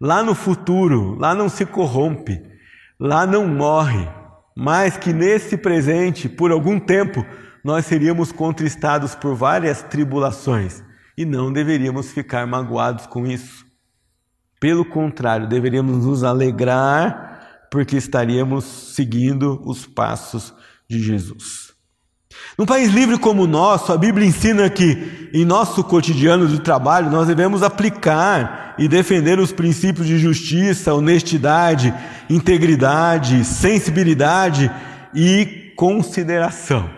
Lá 0.00 0.22
no 0.22 0.34
futuro, 0.34 1.16
lá 1.18 1.32
não 1.32 1.48
se 1.48 1.64
corrompe, 1.64 2.42
lá 2.98 3.24
não 3.24 3.46
morre, 3.46 4.08
mas 4.56 4.96
que 4.96 5.12
nesse 5.12 5.56
presente, 5.56 6.28
por 6.28 6.50
algum 6.50 6.78
tempo, 6.78 7.24
nós 7.62 7.86
seríamos 7.86 8.32
contristados 8.32 9.14
por 9.14 9.34
várias 9.36 9.82
tribulações 9.82 10.82
e 11.16 11.24
não 11.24 11.52
deveríamos 11.52 12.10
ficar 12.10 12.46
magoados 12.46 13.06
com 13.06 13.26
isso. 13.26 13.64
Pelo 14.58 14.84
contrário, 14.84 15.48
deveríamos 15.48 16.04
nos 16.04 16.24
alegrar 16.24 17.68
porque 17.70 17.96
estaríamos 17.96 18.64
seguindo 18.64 19.62
os 19.64 19.86
passos 19.86 20.52
de 20.88 21.00
Jesus. 21.00 21.63
Num 22.56 22.66
país 22.66 22.92
livre 22.92 23.18
como 23.18 23.42
o 23.42 23.46
nosso, 23.48 23.92
a 23.92 23.96
Bíblia 23.96 24.26
ensina 24.26 24.70
que 24.70 25.28
em 25.32 25.44
nosso 25.44 25.82
cotidiano 25.82 26.46
de 26.46 26.60
trabalho 26.60 27.10
nós 27.10 27.26
devemos 27.26 27.62
aplicar 27.62 28.74
e 28.78 28.86
defender 28.86 29.40
os 29.40 29.50
princípios 29.50 30.06
de 30.06 30.18
justiça, 30.18 30.94
honestidade, 30.94 31.92
integridade, 32.30 33.44
sensibilidade 33.44 34.70
e 35.12 35.72
consideração. 35.76 36.88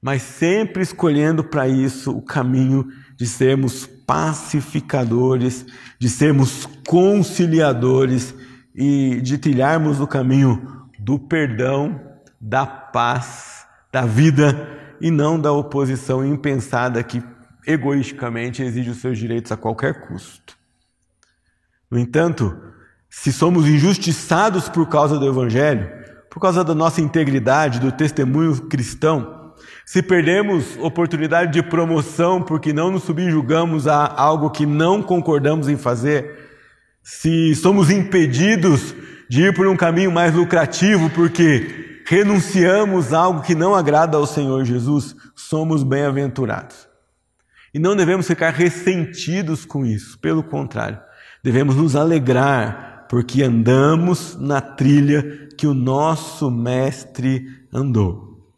Mas 0.00 0.22
sempre 0.22 0.82
escolhendo 0.82 1.44
para 1.44 1.68
isso 1.68 2.16
o 2.16 2.22
caminho 2.22 2.86
de 3.16 3.26
sermos 3.26 3.86
pacificadores, 4.06 5.66
de 5.98 6.08
sermos 6.08 6.66
conciliadores 6.86 8.34
e 8.74 9.20
de 9.20 9.36
trilharmos 9.36 10.00
o 10.00 10.06
caminho 10.06 10.86
do 10.98 11.18
perdão, 11.18 12.00
da 12.40 12.64
paz 12.64 13.55
da 13.96 14.02
vida 14.02 14.68
e 15.00 15.10
não 15.10 15.40
da 15.40 15.50
oposição 15.52 16.22
impensada 16.22 17.02
que 17.02 17.22
egoisticamente 17.66 18.62
exige 18.62 18.90
os 18.90 18.98
seus 18.98 19.18
direitos 19.18 19.50
a 19.50 19.56
qualquer 19.56 20.06
custo. 20.06 20.54
No 21.90 21.98
entanto, 21.98 22.54
se 23.08 23.32
somos 23.32 23.66
injustiçados 23.66 24.68
por 24.68 24.86
causa 24.86 25.18
do 25.18 25.26
Evangelho, 25.26 25.90
por 26.28 26.40
causa 26.40 26.62
da 26.62 26.74
nossa 26.74 27.00
integridade, 27.00 27.80
do 27.80 27.90
testemunho 27.90 28.68
cristão, 28.68 29.54
se 29.86 30.02
perdemos 30.02 30.76
oportunidade 30.76 31.50
de 31.50 31.62
promoção 31.62 32.42
porque 32.42 32.74
não 32.74 32.90
nos 32.90 33.04
subjugamos 33.04 33.88
a 33.88 34.12
algo 34.14 34.50
que 34.50 34.66
não 34.66 35.02
concordamos 35.02 35.70
em 35.70 35.76
fazer, 35.78 36.50
se 37.02 37.54
somos 37.54 37.88
impedidos 37.88 38.94
de 39.26 39.44
ir 39.44 39.54
por 39.54 39.66
um 39.66 39.76
caminho 39.76 40.12
mais 40.12 40.34
lucrativo 40.34 41.08
porque 41.08 41.86
renunciamos 42.06 43.12
a 43.12 43.18
algo 43.18 43.42
que 43.42 43.54
não 43.54 43.74
agrada 43.74 44.16
ao 44.16 44.26
Senhor 44.26 44.64
Jesus, 44.64 45.14
somos 45.34 45.82
bem-aventurados. 45.82 46.88
E 47.74 47.80
não 47.80 47.96
devemos 47.96 48.26
ficar 48.26 48.50
ressentidos 48.50 49.64
com 49.64 49.84
isso, 49.84 50.18
pelo 50.20 50.42
contrário, 50.42 51.00
devemos 51.42 51.74
nos 51.74 51.96
alegrar, 51.96 53.06
porque 53.10 53.42
andamos 53.42 54.36
na 54.40 54.60
trilha 54.60 55.48
que 55.58 55.66
o 55.66 55.74
nosso 55.74 56.50
Mestre 56.50 57.44
andou. 57.72 58.54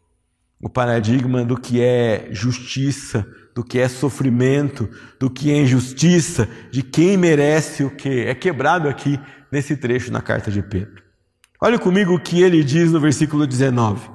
O 0.61 0.69
paradigma 0.69 1.45
do 1.45 1.57
que 1.59 1.81
é 1.81 2.29
justiça, 2.31 3.27
do 3.55 3.65
que 3.65 3.79
é 3.79 3.89
sofrimento, 3.89 4.89
do 5.19 5.31
que 5.31 5.51
é 5.51 5.63
injustiça, 5.63 6.49
de 6.71 6.83
quem 6.83 7.17
merece 7.17 7.83
o 7.83 7.91
que, 7.91 8.27
é 8.27 8.35
quebrado 8.35 8.89
aqui 8.89 9.19
nesse 9.51 9.77
trecho 9.77 10.13
na 10.13 10.21
carta 10.21 10.51
de 10.51 10.63
Pedro. 10.63 11.08
Olha 11.61 11.79
comigo 11.79 12.15
o 12.15 12.21
que 12.21 12.43
ele 12.43 12.63
diz 12.63 12.93
no 12.93 13.01
versículo 13.01 13.47
19. 13.47 14.09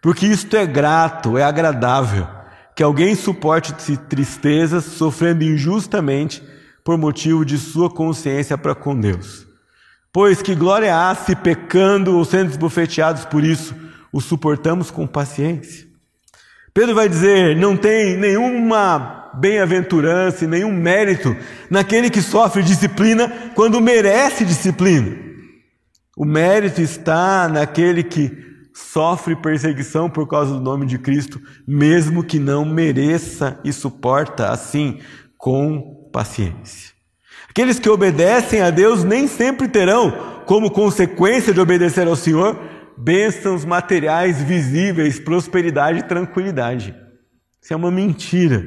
Porque 0.00 0.26
isto 0.26 0.56
é 0.56 0.66
grato, 0.66 1.38
é 1.38 1.42
agradável, 1.42 2.26
que 2.74 2.82
alguém 2.82 3.14
suporte 3.14 3.72
tristezas 4.08 4.84
sofrendo 4.84 5.44
injustamente 5.44 6.42
por 6.84 6.98
motivo 6.98 7.44
de 7.44 7.56
sua 7.56 7.88
consciência 7.88 8.58
para 8.58 8.74
com 8.74 8.98
Deus. 8.98 9.46
Pois 10.12 10.42
que 10.42 10.54
glória 10.54 10.94
há 10.94 11.14
se 11.14 11.34
pecando 11.34 12.16
ou 12.16 12.24
sendo 12.24 12.50
esbofeteados 12.50 13.24
por 13.24 13.42
isso, 13.42 13.74
o 14.12 14.20
suportamos 14.20 14.90
com 14.90 15.06
paciência. 15.06 15.86
Pedro 16.74 16.94
vai 16.94 17.08
dizer: 17.08 17.56
não 17.56 17.76
tem 17.76 18.16
nenhuma 18.18 19.30
bem-aventurança 19.34 20.46
nenhum 20.46 20.72
mérito 20.72 21.34
naquele 21.70 22.10
que 22.10 22.20
sofre 22.20 22.62
disciplina 22.62 23.52
quando 23.54 23.80
merece 23.80 24.44
disciplina. 24.44 25.31
O 26.16 26.24
mérito 26.24 26.80
está 26.80 27.48
naquele 27.48 28.02
que 28.02 28.52
sofre 28.74 29.34
perseguição 29.36 30.08
por 30.10 30.28
causa 30.28 30.54
do 30.54 30.60
nome 30.60 30.86
de 30.86 30.98
Cristo, 30.98 31.40
mesmo 31.66 32.22
que 32.22 32.38
não 32.38 32.64
mereça 32.64 33.58
e 33.64 33.72
suporta 33.72 34.50
assim 34.50 35.00
com 35.38 36.08
paciência. 36.12 36.92
Aqueles 37.48 37.78
que 37.78 37.88
obedecem 37.88 38.60
a 38.60 38.70
Deus 38.70 39.04
nem 39.04 39.26
sempre 39.26 39.68
terão, 39.68 40.42
como 40.46 40.70
consequência 40.70 41.52
de 41.52 41.60
obedecer 41.60 42.06
ao 42.06 42.16
Senhor, 42.16 42.58
bênçãos 42.96 43.64
materiais 43.64 44.42
visíveis, 44.42 45.18
prosperidade 45.18 46.00
e 46.00 46.02
tranquilidade. 46.02 46.94
Isso 47.60 47.72
é 47.72 47.76
uma 47.76 47.90
mentira. 47.90 48.64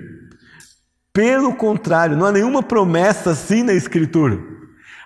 Pelo 1.13 1.55
contrário, 1.55 2.17
não 2.17 2.25
há 2.25 2.31
nenhuma 2.31 2.61
promessa 2.61 3.31
assim 3.31 3.63
na 3.63 3.73
Escritura. 3.73 4.54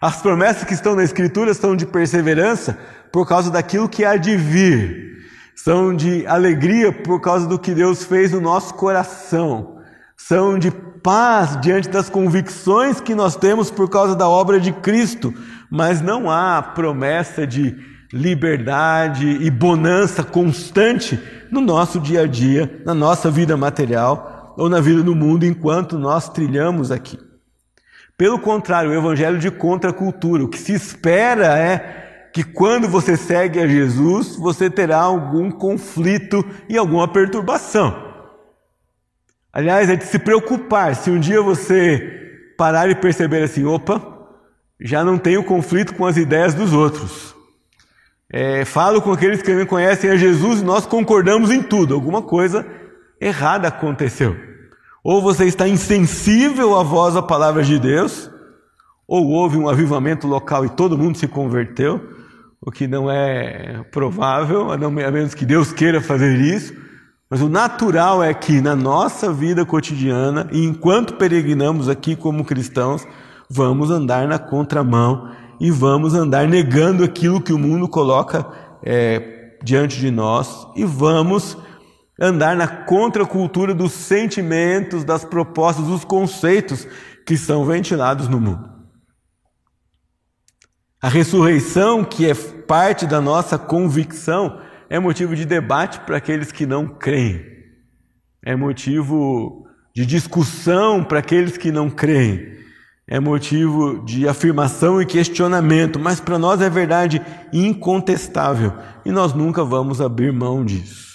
As 0.01 0.21
promessas 0.21 0.63
que 0.63 0.73
estão 0.73 0.95
na 0.95 1.03
Escritura 1.03 1.53
são 1.53 1.75
de 1.75 1.85
perseverança 1.85 2.77
por 3.11 3.27
causa 3.27 3.51
daquilo 3.51 3.89
que 3.89 4.05
há 4.05 4.15
de 4.15 4.37
vir, 4.37 5.17
são 5.53 5.93
de 5.93 6.25
alegria 6.25 6.91
por 6.91 7.19
causa 7.19 7.45
do 7.45 7.59
que 7.59 7.73
Deus 7.73 8.05
fez 8.05 8.31
no 8.31 8.39
nosso 8.39 8.73
coração, 8.75 9.81
são 10.15 10.57
de 10.57 10.71
paz 10.71 11.59
diante 11.59 11.89
das 11.89 12.09
convicções 12.09 13.01
que 13.01 13.13
nós 13.13 13.35
temos 13.35 13.69
por 13.69 13.89
causa 13.89 14.15
da 14.15 14.27
obra 14.27 14.57
de 14.57 14.71
Cristo, 14.71 15.33
mas 15.69 16.01
não 16.01 16.31
há 16.31 16.61
promessa 16.61 17.45
de 17.45 17.75
liberdade 18.13 19.27
e 19.27 19.51
bonança 19.51 20.23
constante 20.23 21.19
no 21.51 21.59
nosso 21.59 21.99
dia 21.99 22.21
a 22.21 22.27
dia, 22.27 22.81
na 22.85 22.93
nossa 22.93 23.29
vida 23.29 23.57
material 23.57 24.53
ou 24.57 24.69
na 24.69 24.79
vida 24.79 25.03
no 25.03 25.13
mundo 25.13 25.45
enquanto 25.45 25.99
nós 25.99 26.29
trilhamos 26.29 26.89
aqui. 26.89 27.28
Pelo 28.19 28.37
contrário, 28.37 28.91
o 28.91 28.93
evangelho 28.93 29.39
de 29.39 29.49
contracultura. 29.49 30.43
O 30.43 30.49
que 30.49 30.57
se 30.57 30.73
espera 30.73 31.57
é 31.57 32.27
que 32.33 32.43
quando 32.43 32.85
você 32.85 33.15
segue 33.15 33.61
a 33.61 33.65
Jesus, 33.65 34.35
você 34.35 34.69
terá 34.69 34.97
algum 34.97 35.49
conflito 35.49 36.45
e 36.67 36.77
alguma 36.77 37.07
perturbação. 37.07 37.95
Aliás, 39.53 39.89
é 39.89 39.95
de 39.95 40.03
se 40.03 40.19
preocupar 40.19 40.97
se 40.97 41.09
um 41.09 41.17
dia 41.17 41.41
você 41.41 42.51
parar 42.57 42.89
e 42.89 42.95
perceber 42.95 43.41
assim: 43.43 43.63
opa, 43.63 44.01
já 44.81 45.01
não 45.01 45.17
tenho 45.17 45.41
conflito 45.41 45.95
com 45.95 46.05
as 46.05 46.17
ideias 46.17 46.53
dos 46.53 46.73
outros. 46.73 47.33
É, 48.29 48.65
falo 48.65 49.01
com 49.01 49.13
aqueles 49.13 49.41
que 49.41 49.53
me 49.53 49.65
conhecem 49.65 50.09
a 50.09 50.17
Jesus 50.17 50.59
e 50.59 50.65
nós 50.65 50.85
concordamos 50.85 51.51
em 51.51 51.63
tudo. 51.63 51.95
Alguma 51.95 52.21
coisa 52.21 52.67
errada 53.21 53.69
aconteceu. 53.69 54.48
Ou 55.09 55.23
você 55.23 55.45
está 55.45 55.67
insensível 55.67 56.77
à 56.77 56.83
voz 56.83 57.15
da 57.15 57.21
palavra 57.23 57.63
de 57.63 57.79
Deus, 57.79 58.29
ou 59.07 59.29
houve 59.29 59.57
um 59.57 59.67
avivamento 59.67 60.27
local 60.27 60.63
e 60.63 60.69
todo 60.69 60.99
mundo 60.99 61.17
se 61.17 61.27
converteu, 61.27 61.99
o 62.61 62.69
que 62.69 62.87
não 62.87 63.09
é 63.09 63.83
provável, 63.91 64.71
a 64.71 64.77
menos 64.77 65.33
que 65.33 65.47
Deus 65.47 65.73
queira 65.73 65.99
fazer 65.99 66.39
isso. 66.39 66.75
Mas 67.27 67.41
o 67.41 67.49
natural 67.49 68.23
é 68.23 68.31
que 68.35 68.61
na 68.61 68.75
nossa 68.75 69.33
vida 69.33 69.65
cotidiana, 69.65 70.47
e 70.51 70.63
enquanto 70.63 71.15
peregrinamos 71.15 71.89
aqui 71.89 72.15
como 72.15 72.45
cristãos, 72.45 73.03
vamos 73.49 73.89
andar 73.89 74.27
na 74.27 74.37
contramão 74.37 75.31
e 75.59 75.71
vamos 75.71 76.13
andar 76.13 76.47
negando 76.47 77.03
aquilo 77.03 77.41
que 77.41 77.51
o 77.51 77.57
mundo 77.57 77.87
coloca 77.87 78.45
é, 78.83 79.57
diante 79.63 79.99
de 79.99 80.11
nós 80.11 80.67
e 80.75 80.85
vamos 80.85 81.57
andar 82.19 82.55
na 82.55 82.67
contracultura 82.67 83.73
dos 83.73 83.93
sentimentos, 83.93 85.03
das 85.03 85.23
propostas, 85.23 85.85
dos 85.85 86.03
conceitos 86.03 86.85
que 87.25 87.37
são 87.37 87.63
ventilados 87.63 88.27
no 88.27 88.39
mundo. 88.39 88.69
A 91.01 91.07
ressurreição, 91.07 92.03
que 92.03 92.29
é 92.29 92.33
parte 92.33 93.05
da 93.05 93.21
nossa 93.21 93.57
convicção, 93.57 94.59
é 94.89 94.99
motivo 94.99 95.35
de 95.35 95.45
debate 95.45 96.01
para 96.01 96.17
aqueles 96.17 96.51
que 96.51 96.65
não 96.65 96.87
creem. 96.87 97.45
É 98.43 98.55
motivo 98.55 99.65
de 99.95 100.05
discussão 100.05 101.03
para 101.03 101.19
aqueles 101.19 101.55
que 101.57 101.71
não 101.71 101.89
creem. 101.89 102.57
É 103.07 103.19
motivo 103.19 104.03
de 104.03 104.27
afirmação 104.27 105.01
e 105.01 105.05
questionamento, 105.05 105.99
mas 105.99 106.19
para 106.19 106.37
nós 106.37 106.61
é 106.61 106.69
verdade 106.69 107.21
incontestável 107.51 108.73
e 109.05 109.11
nós 109.11 109.33
nunca 109.33 109.63
vamos 109.63 109.99
abrir 110.01 110.31
mão 110.31 110.63
disso. 110.65 111.08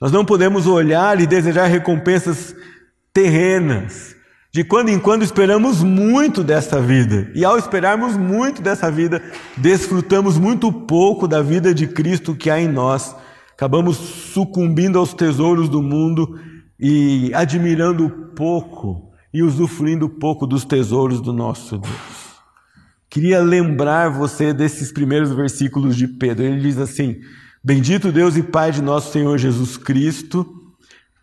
Nós 0.00 0.10
não 0.10 0.24
podemos 0.24 0.66
olhar 0.66 1.20
e 1.20 1.26
desejar 1.26 1.66
recompensas 1.66 2.54
terrenas, 3.12 4.16
de 4.52 4.64
quando 4.64 4.88
em 4.88 4.98
quando 4.98 5.22
esperamos 5.22 5.82
muito 5.82 6.42
dessa 6.42 6.80
vida, 6.80 7.30
e 7.34 7.44
ao 7.44 7.58
esperarmos 7.58 8.16
muito 8.16 8.62
dessa 8.62 8.90
vida, 8.90 9.22
desfrutamos 9.56 10.38
muito 10.38 10.72
pouco 10.72 11.28
da 11.28 11.42
vida 11.42 11.74
de 11.74 11.86
Cristo 11.86 12.34
que 12.34 12.48
há 12.48 12.60
em 12.60 12.66
nós. 12.66 13.14
Acabamos 13.52 13.96
sucumbindo 13.98 14.98
aos 14.98 15.12
tesouros 15.12 15.68
do 15.68 15.82
mundo 15.82 16.40
e 16.78 17.30
admirando 17.34 18.08
pouco 18.34 19.12
e 19.32 19.42
usufruindo 19.42 20.08
pouco 20.08 20.46
dos 20.46 20.64
tesouros 20.64 21.20
do 21.20 21.32
nosso 21.32 21.76
Deus. 21.76 22.30
Queria 23.10 23.40
lembrar 23.40 24.08
você 24.08 24.54
desses 24.54 24.90
primeiros 24.90 25.30
versículos 25.32 25.94
de 25.94 26.08
Pedro. 26.08 26.44
Ele 26.44 26.60
diz 26.60 26.78
assim: 26.78 27.16
Bendito 27.62 28.10
Deus 28.10 28.38
e 28.38 28.42
Pai 28.42 28.72
de 28.72 28.80
nosso 28.80 29.12
Senhor 29.12 29.36
Jesus 29.36 29.76
Cristo, 29.76 30.46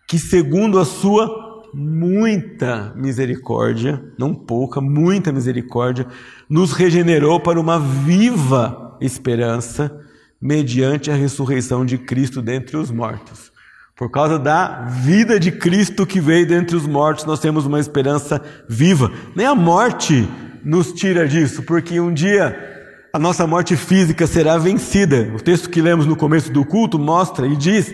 que 0.08 0.20
segundo 0.20 0.78
a 0.78 0.86
sua 0.86 1.48
muita 1.74 2.94
misericórdia, 2.96 4.04
não 4.20 4.36
pouca, 4.36 4.80
muita 4.80 5.32
misericórdia, 5.32 6.06
nos 6.48 6.74
regenerou 6.74 7.40
para 7.40 7.60
uma 7.60 7.80
viva 7.80 8.96
esperança 9.02 10.00
mediante 10.40 11.10
a 11.10 11.16
ressurreição 11.16 11.84
de 11.84 11.98
Cristo 11.98 12.40
dentre 12.40 12.78
os 12.78 12.92
mortos. 12.92 13.52
Por 13.96 14.12
causa 14.12 14.38
da 14.38 14.84
vida 14.84 15.40
de 15.40 15.52
Cristo 15.52 16.06
que 16.06 16.22
veio 16.22 16.48
dentre 16.48 16.76
os 16.76 16.86
mortos, 16.86 17.26
nós 17.26 17.40
temos 17.40 17.66
uma 17.66 17.80
esperança 17.80 18.40
viva. 18.70 19.12
Nem 19.36 19.48
a 19.48 19.56
morte 19.56 20.30
nos 20.64 20.94
tira 20.94 21.28
disso, 21.28 21.64
porque 21.64 22.00
um 22.00 22.14
dia 22.14 22.77
a 23.18 23.20
nossa 23.20 23.48
morte 23.48 23.76
física 23.76 24.28
será 24.28 24.60
vencida. 24.60 25.34
O 25.34 25.42
texto 25.42 25.72
que 25.72 25.82
lemos 25.82 26.06
no 26.06 26.16
começo 26.16 26.52
do 26.52 26.64
culto 26.64 27.00
mostra 27.00 27.48
e 27.48 27.56
diz 27.56 27.92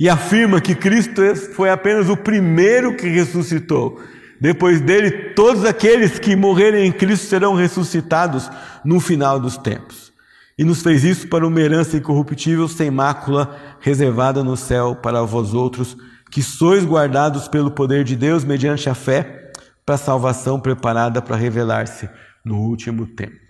e 0.00 0.08
afirma 0.08 0.62
que 0.62 0.74
Cristo 0.74 1.20
foi 1.54 1.68
apenas 1.68 2.08
o 2.08 2.16
primeiro 2.16 2.96
que 2.96 3.06
ressuscitou. 3.06 4.00
Depois 4.40 4.80
dele, 4.80 5.34
todos 5.34 5.66
aqueles 5.66 6.18
que 6.18 6.34
morrerem 6.34 6.86
em 6.86 6.90
Cristo 6.90 7.26
serão 7.26 7.54
ressuscitados 7.54 8.50
no 8.82 8.98
final 8.98 9.38
dos 9.38 9.58
tempos. 9.58 10.10
E 10.58 10.64
nos 10.64 10.80
fez 10.80 11.04
isso 11.04 11.28
para 11.28 11.46
uma 11.46 11.60
herança 11.60 11.98
incorruptível, 11.98 12.66
sem 12.66 12.90
mácula, 12.90 13.54
reservada 13.78 14.42
no 14.42 14.56
céu 14.56 14.96
para 14.96 15.22
vós 15.22 15.52
outros, 15.52 15.98
que 16.30 16.42
sois 16.42 16.82
guardados 16.82 17.46
pelo 17.46 17.70
poder 17.70 18.04
de 18.04 18.16
Deus 18.16 18.42
mediante 18.42 18.88
a 18.88 18.94
fé, 18.94 19.52
para 19.84 19.96
a 19.96 19.98
salvação 19.98 20.58
preparada 20.58 21.20
para 21.20 21.36
revelar-se 21.36 22.08
no 22.42 22.56
último 22.56 23.06
tempo. 23.06 23.41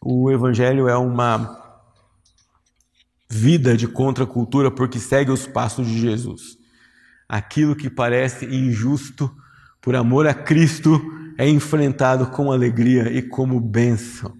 O 0.00 0.30
Evangelho 0.30 0.88
é 0.88 0.96
uma 0.96 1.58
vida 3.28 3.76
de 3.76 3.86
contracultura 3.86 4.70
porque 4.70 4.98
segue 4.98 5.30
os 5.30 5.46
passos 5.46 5.86
de 5.86 5.98
Jesus. 5.98 6.56
Aquilo 7.28 7.76
que 7.76 7.90
parece 7.90 8.46
injusto, 8.46 9.30
por 9.80 9.94
amor 9.94 10.26
a 10.26 10.34
Cristo, 10.34 11.00
é 11.36 11.48
enfrentado 11.48 12.26
com 12.28 12.50
alegria 12.50 13.12
e 13.12 13.22
como 13.22 13.60
bênção. 13.60 14.36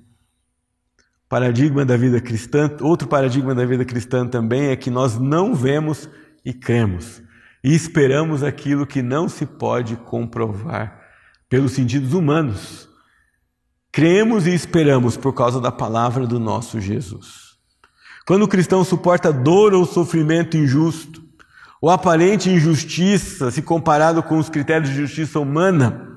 Paradigma 1.28 1.84
da 1.84 1.96
vida 1.96 2.20
cristã, 2.20 2.74
outro 2.80 3.06
paradigma 3.06 3.54
da 3.54 3.66
vida 3.66 3.84
cristã 3.84 4.26
também 4.26 4.68
é 4.68 4.76
que 4.76 4.90
nós 4.90 5.18
não 5.18 5.54
vemos 5.54 6.08
e 6.42 6.54
cremos, 6.54 7.22
e 7.62 7.74
esperamos 7.74 8.42
aquilo 8.42 8.86
que 8.86 9.02
não 9.02 9.28
se 9.28 9.44
pode 9.44 9.96
comprovar 9.96 11.02
pelos 11.48 11.72
sentidos 11.72 12.14
humanos. 12.14 12.88
Cremos 13.98 14.46
e 14.46 14.54
esperamos 14.54 15.16
por 15.16 15.32
causa 15.32 15.61
da 15.61 15.72
palavra 15.72 16.24
do 16.24 16.38
nosso 16.38 16.80
Jesus. 16.80 17.56
Quando 18.24 18.44
o 18.44 18.48
cristão 18.48 18.84
suporta 18.84 19.32
dor 19.32 19.74
ou 19.74 19.84
sofrimento 19.84 20.56
injusto, 20.56 21.20
ou 21.82 21.90
aparente 21.90 22.48
injustiça, 22.48 23.50
se 23.50 23.61
comparado 23.61 24.22
com 24.22 24.38
os 24.38 24.48
critérios 24.48 24.88
de 24.90 24.94
justiça 24.94 25.40
humana, 25.40 26.14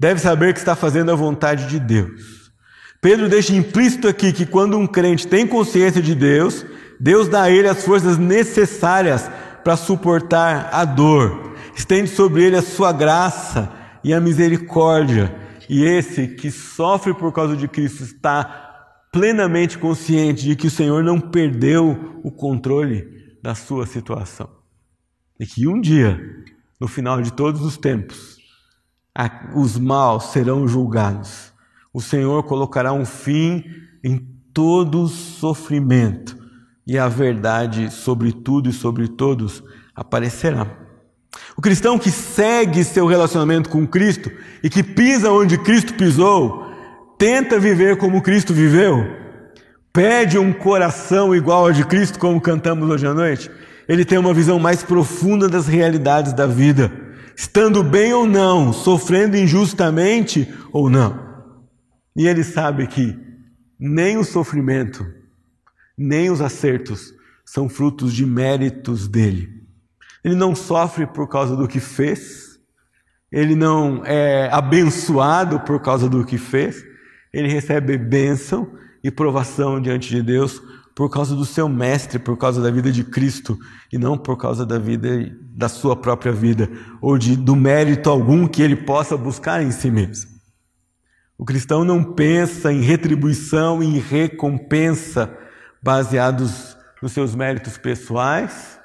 deve 0.00 0.18
saber 0.18 0.54
que 0.54 0.58
está 0.58 0.74
fazendo 0.74 1.12
a 1.12 1.14
vontade 1.14 1.66
de 1.66 1.78
Deus. 1.78 2.50
Pedro 2.98 3.28
deixa 3.28 3.54
implícito 3.54 4.08
aqui 4.08 4.32
que 4.32 4.46
quando 4.46 4.78
um 4.78 4.86
crente 4.86 5.28
tem 5.28 5.46
consciência 5.46 6.00
de 6.00 6.14
Deus, 6.14 6.64
Deus 6.98 7.28
dá 7.28 7.42
a 7.42 7.50
ele 7.50 7.68
as 7.68 7.84
forças 7.84 8.16
necessárias 8.16 9.30
para 9.62 9.76
suportar 9.76 10.70
a 10.72 10.82
dor, 10.82 11.52
estende 11.76 12.08
sobre 12.08 12.44
ele 12.44 12.56
a 12.56 12.62
sua 12.62 12.90
graça 12.90 13.70
e 14.02 14.14
a 14.14 14.18
misericórdia. 14.18 15.46
E 15.68 15.84
esse 15.84 16.28
que 16.28 16.50
sofre 16.50 17.12
por 17.12 17.32
causa 17.32 17.56
de 17.56 17.68
Cristo 17.68 18.02
está 18.02 19.04
plenamente 19.12 19.78
consciente 19.78 20.44
de 20.44 20.56
que 20.56 20.66
o 20.66 20.70
Senhor 20.70 21.02
não 21.02 21.20
perdeu 21.20 22.20
o 22.22 22.30
controle 22.30 23.36
da 23.42 23.54
sua 23.54 23.86
situação. 23.86 24.48
E 25.38 25.46
que 25.46 25.66
um 25.68 25.80
dia, 25.80 26.20
no 26.80 26.88
final 26.88 27.20
de 27.20 27.32
todos 27.32 27.60
os 27.62 27.76
tempos, 27.76 28.38
os 29.54 29.78
maus 29.78 30.24
serão 30.26 30.66
julgados. 30.66 31.52
O 31.92 32.00
Senhor 32.00 32.42
colocará 32.44 32.92
um 32.92 33.04
fim 33.04 33.64
em 34.02 34.18
todo 34.52 35.08
sofrimento 35.08 36.36
e 36.86 36.98
a 36.98 37.08
verdade 37.08 37.90
sobre 37.90 38.32
tudo 38.32 38.70
e 38.70 38.72
sobre 38.72 39.08
todos 39.08 39.62
aparecerá. 39.94 40.87
O 41.56 41.62
cristão 41.62 41.98
que 41.98 42.10
segue 42.10 42.84
seu 42.84 43.06
relacionamento 43.06 43.68
com 43.68 43.86
Cristo 43.86 44.30
e 44.62 44.70
que 44.70 44.82
pisa 44.82 45.30
onde 45.30 45.58
Cristo 45.58 45.94
pisou, 45.94 46.66
tenta 47.18 47.58
viver 47.58 47.96
como 47.96 48.22
Cristo 48.22 48.54
viveu, 48.54 49.04
pede 49.92 50.38
um 50.38 50.52
coração 50.52 51.34
igual 51.34 51.66
ao 51.66 51.72
de 51.72 51.84
Cristo, 51.84 52.18
como 52.18 52.40
cantamos 52.40 52.88
hoje 52.88 53.06
à 53.06 53.12
noite, 53.12 53.50
ele 53.88 54.04
tem 54.04 54.18
uma 54.18 54.32
visão 54.32 54.58
mais 54.58 54.82
profunda 54.82 55.48
das 55.48 55.66
realidades 55.66 56.32
da 56.32 56.46
vida, 56.46 56.92
estando 57.36 57.82
bem 57.82 58.12
ou 58.12 58.26
não, 58.26 58.72
sofrendo 58.72 59.36
injustamente 59.36 60.48
ou 60.72 60.88
não. 60.88 61.26
E 62.14 62.26
ele 62.26 62.44
sabe 62.44 62.86
que 62.86 63.18
nem 63.78 64.16
o 64.16 64.24
sofrimento, 64.24 65.06
nem 65.96 66.30
os 66.30 66.40
acertos 66.40 67.12
são 67.44 67.68
frutos 67.68 68.12
de 68.12 68.26
méritos 68.26 69.08
dele. 69.08 69.57
Ele 70.28 70.36
não 70.36 70.54
sofre 70.54 71.06
por 71.06 71.26
causa 71.26 71.56
do 71.56 71.66
que 71.66 71.80
fez, 71.80 72.60
ele 73.32 73.54
não 73.54 74.02
é 74.04 74.50
abençoado 74.52 75.58
por 75.60 75.80
causa 75.80 76.06
do 76.06 76.22
que 76.22 76.36
fez, 76.36 76.84
ele 77.32 77.48
recebe 77.48 77.96
bênção 77.96 78.70
e 79.02 79.10
provação 79.10 79.80
diante 79.80 80.10
de 80.10 80.22
Deus 80.22 80.60
por 80.94 81.08
causa 81.08 81.34
do 81.34 81.46
seu 81.46 81.66
mestre, 81.66 82.18
por 82.18 82.36
causa 82.36 82.60
da 82.60 82.70
vida 82.70 82.92
de 82.92 83.04
Cristo 83.04 83.58
e 83.90 83.96
não 83.96 84.18
por 84.18 84.36
causa 84.36 84.66
da 84.66 84.78
vida 84.78 85.34
da 85.40 85.66
sua 85.66 85.96
própria 85.96 86.30
vida 86.32 86.70
ou 87.00 87.16
de 87.16 87.34
do 87.34 87.56
mérito 87.56 88.10
algum 88.10 88.46
que 88.46 88.60
ele 88.60 88.76
possa 88.76 89.16
buscar 89.16 89.62
em 89.62 89.70
si 89.70 89.90
mesmo. 89.90 90.30
O 91.38 91.44
cristão 91.46 91.84
não 91.84 92.04
pensa 92.04 92.70
em 92.70 92.82
retribuição 92.82 93.82
e 93.82 93.98
recompensa 93.98 95.34
baseados 95.82 96.76
nos 97.00 97.12
seus 97.12 97.34
méritos 97.34 97.78
pessoais, 97.78 98.77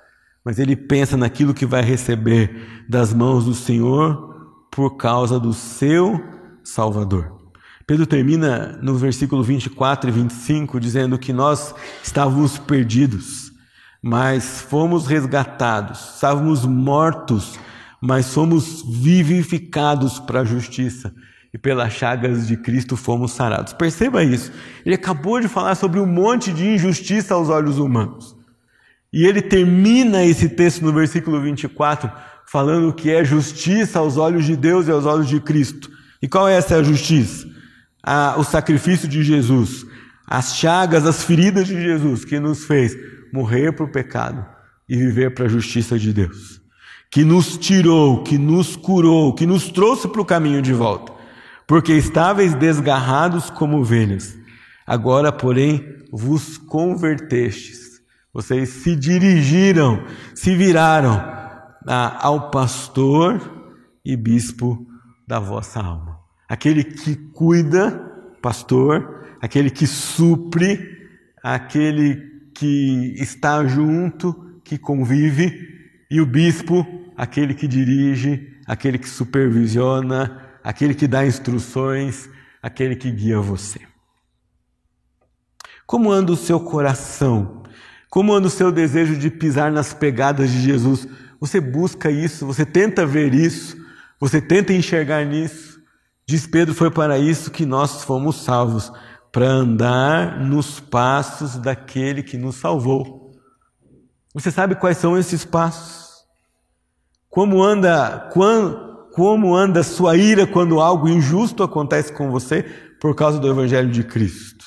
mas 0.44 0.60
ele 0.60 0.76
pensa 0.76 1.16
naquilo 1.16 1.54
que 1.54 1.66
vai 1.66 1.82
receber 1.82 2.86
das 2.90 3.14
mãos 3.14 3.46
do 3.46 3.54
Senhor 3.54 4.66
por 4.70 4.98
causa 4.98 5.40
do 5.40 5.54
seu 5.54 6.22
Salvador. 6.64 7.44
Pedro 7.86 8.06
termina 8.06 8.80
no 8.82 8.96
versículo 8.96 9.44
24 9.44 10.10
e 10.10 10.14
25 10.14 10.80
dizendo 10.80 11.18
que 11.18 11.34
nós 11.34 11.76
estávamos 12.02 12.58
perdidos, 12.58 13.52
mas 14.02 14.62
fomos 14.62 15.06
resgatados, 15.06 16.16
estávamos 16.16 16.66
mortos, 16.66 17.60
mas 18.02 18.34
fomos 18.34 18.84
vivificados 18.86 20.20
para 20.20 20.42
a 20.42 20.46
justiça. 20.46 21.14
e 21.54 21.58
pelas 21.58 21.94
chagas 21.94 22.48
de 22.48 22.58
Cristo 22.58 22.98
fomos 22.98 23.32
sarados. 23.32 23.74
Perceba 23.74 24.24
isso. 24.24 24.52
Ele 24.84 24.96
acabou 24.96 25.40
de 25.40 25.48
falar 25.48 25.76
sobre 25.76 26.00
um 26.00 26.06
monte 26.08 26.52
de 26.52 26.68
injustiça 26.68 27.36
aos 27.36 27.48
olhos 27.48 27.78
humanos. 27.78 28.36
E 29.14 29.26
ele 29.26 29.42
termina 29.42 30.26
esse 30.26 30.50
texto 30.50 30.84
no 30.84 30.92
versículo 30.92 31.40
24 31.40 32.12
falando 32.46 32.94
que 32.94 33.12
é 33.12 33.24
justiça 33.24 34.00
aos 34.00 34.18
olhos 34.18 34.46
de 34.46 34.56
Deus 34.56 34.88
e 34.88 34.92
aos 34.92 35.06
olhos 35.06 35.28
de 35.28 35.40
Cristo. 35.40 35.90
E 36.22 36.28
qual 36.28 36.50
é 36.50 36.56
essa 36.56 36.84
justiça? 36.84 37.48
O 38.38 38.44
sacrifício 38.44 39.08
de 39.08 39.24
Jesus, 39.24 39.86
as 40.28 40.58
chagas, 40.58 41.06
as 41.06 41.24
feridas 41.24 41.68
de 41.68 41.80
Jesus 41.82 42.26
que 42.26 42.40
nos 42.40 42.66
fez 42.66 42.98
morrer 43.32 43.72
para 43.72 43.86
o 43.86 43.92
pecado 43.92 44.46
e 44.88 44.98
viver 44.98 45.34
para 45.34 45.46
a 45.46 45.50
justiça 45.50 45.98
de 45.98 46.12
Deus, 46.12 46.62
que 47.10 47.24
nos 47.24 47.58
tirou, 47.58 48.24
que 48.24 48.38
nos 48.38 48.76
curou, 48.76 49.34
que 49.34 49.46
nos 49.46 49.70
trouxe 49.70 50.08
para 50.08 50.22
o 50.22 50.26
caminho 50.26 50.62
de 50.62 50.74
volta, 50.74 51.14
porque 51.66 51.94
estáveis 51.94 52.54
desgarrados 52.54 53.50
como 53.50 53.80
ovelhas, 53.80 54.38
agora, 54.86 55.32
porém, 55.32 55.84
vos 56.12 56.58
convertestes, 56.58 57.83
vocês 58.34 58.70
se 58.70 58.96
dirigiram, 58.96 60.06
se 60.34 60.56
viraram 60.56 61.14
ah, 61.88 62.18
ao 62.20 62.50
pastor 62.50 63.40
e 64.04 64.18
bispo 64.18 64.88
da 65.28 65.40
vossa 65.40 65.80
alma, 65.80 66.20
aquele 66.50 66.84
que 66.84 67.16
cuida, 67.16 67.92
pastor, 68.42 69.26
aquele 69.40 69.70
que 69.70 69.86
supre, 69.86 71.08
aquele 71.44 72.50
que 72.56 73.16
está 73.18 73.66
junto, 73.66 74.60
que 74.64 74.78
convive, 74.78 75.72
e 76.10 76.20
o 76.20 76.26
bispo, 76.26 76.86
aquele 77.16 77.54
que 77.54 77.68
dirige, 77.68 78.58
aquele 78.66 78.98
que 78.98 79.10
supervisiona, 79.10 80.42
aquele 80.64 80.94
que 80.94 81.08
dá 81.08 81.26
instruções, 81.26 82.30
aquele 82.62 82.96
que 82.96 83.12
guia 83.12 83.40
você. 83.40 83.80
Como 85.86 86.12
anda 86.12 86.32
o 86.32 86.38
seu 86.38 86.60
coração? 86.60 87.63
Como 88.14 88.32
anda 88.32 88.46
o 88.46 88.52
seu 88.52 88.72
desejo 88.72 89.18
de 89.18 89.32
pisar 89.32 89.72
nas 89.72 89.92
pegadas 89.92 90.52
de 90.52 90.62
Jesus? 90.62 91.08
Você 91.40 91.60
busca 91.60 92.12
isso, 92.12 92.46
você 92.46 92.64
tenta 92.64 93.08
ver 93.08 93.34
isso, 93.34 93.76
você 94.20 94.40
tenta 94.40 94.72
enxergar 94.72 95.26
nisso. 95.26 95.80
Diz 96.24 96.46
Pedro: 96.46 96.76
foi 96.76 96.92
para 96.92 97.18
isso 97.18 97.50
que 97.50 97.66
nós 97.66 98.04
fomos 98.04 98.44
salvos 98.44 98.92
para 99.32 99.48
andar 99.48 100.40
nos 100.40 100.80
passos 100.80 101.58
daquele 101.58 102.22
que 102.22 102.38
nos 102.38 102.58
salvou. 102.58 103.32
Você 104.32 104.52
sabe 104.52 104.76
quais 104.76 105.00
são 105.00 105.18
esses 105.18 105.44
passos? 105.44 106.24
Como 107.28 107.64
anda, 107.64 108.30
como, 108.32 109.10
como 109.12 109.56
anda 109.56 109.82
sua 109.82 110.16
ira 110.16 110.46
quando 110.46 110.80
algo 110.80 111.10
injusto 111.10 111.64
acontece 111.64 112.14
com 112.14 112.30
você 112.30 112.62
por 113.02 113.16
causa 113.16 113.40
do 113.40 113.50
evangelho 113.50 113.90
de 113.90 114.04
Cristo? 114.04 114.63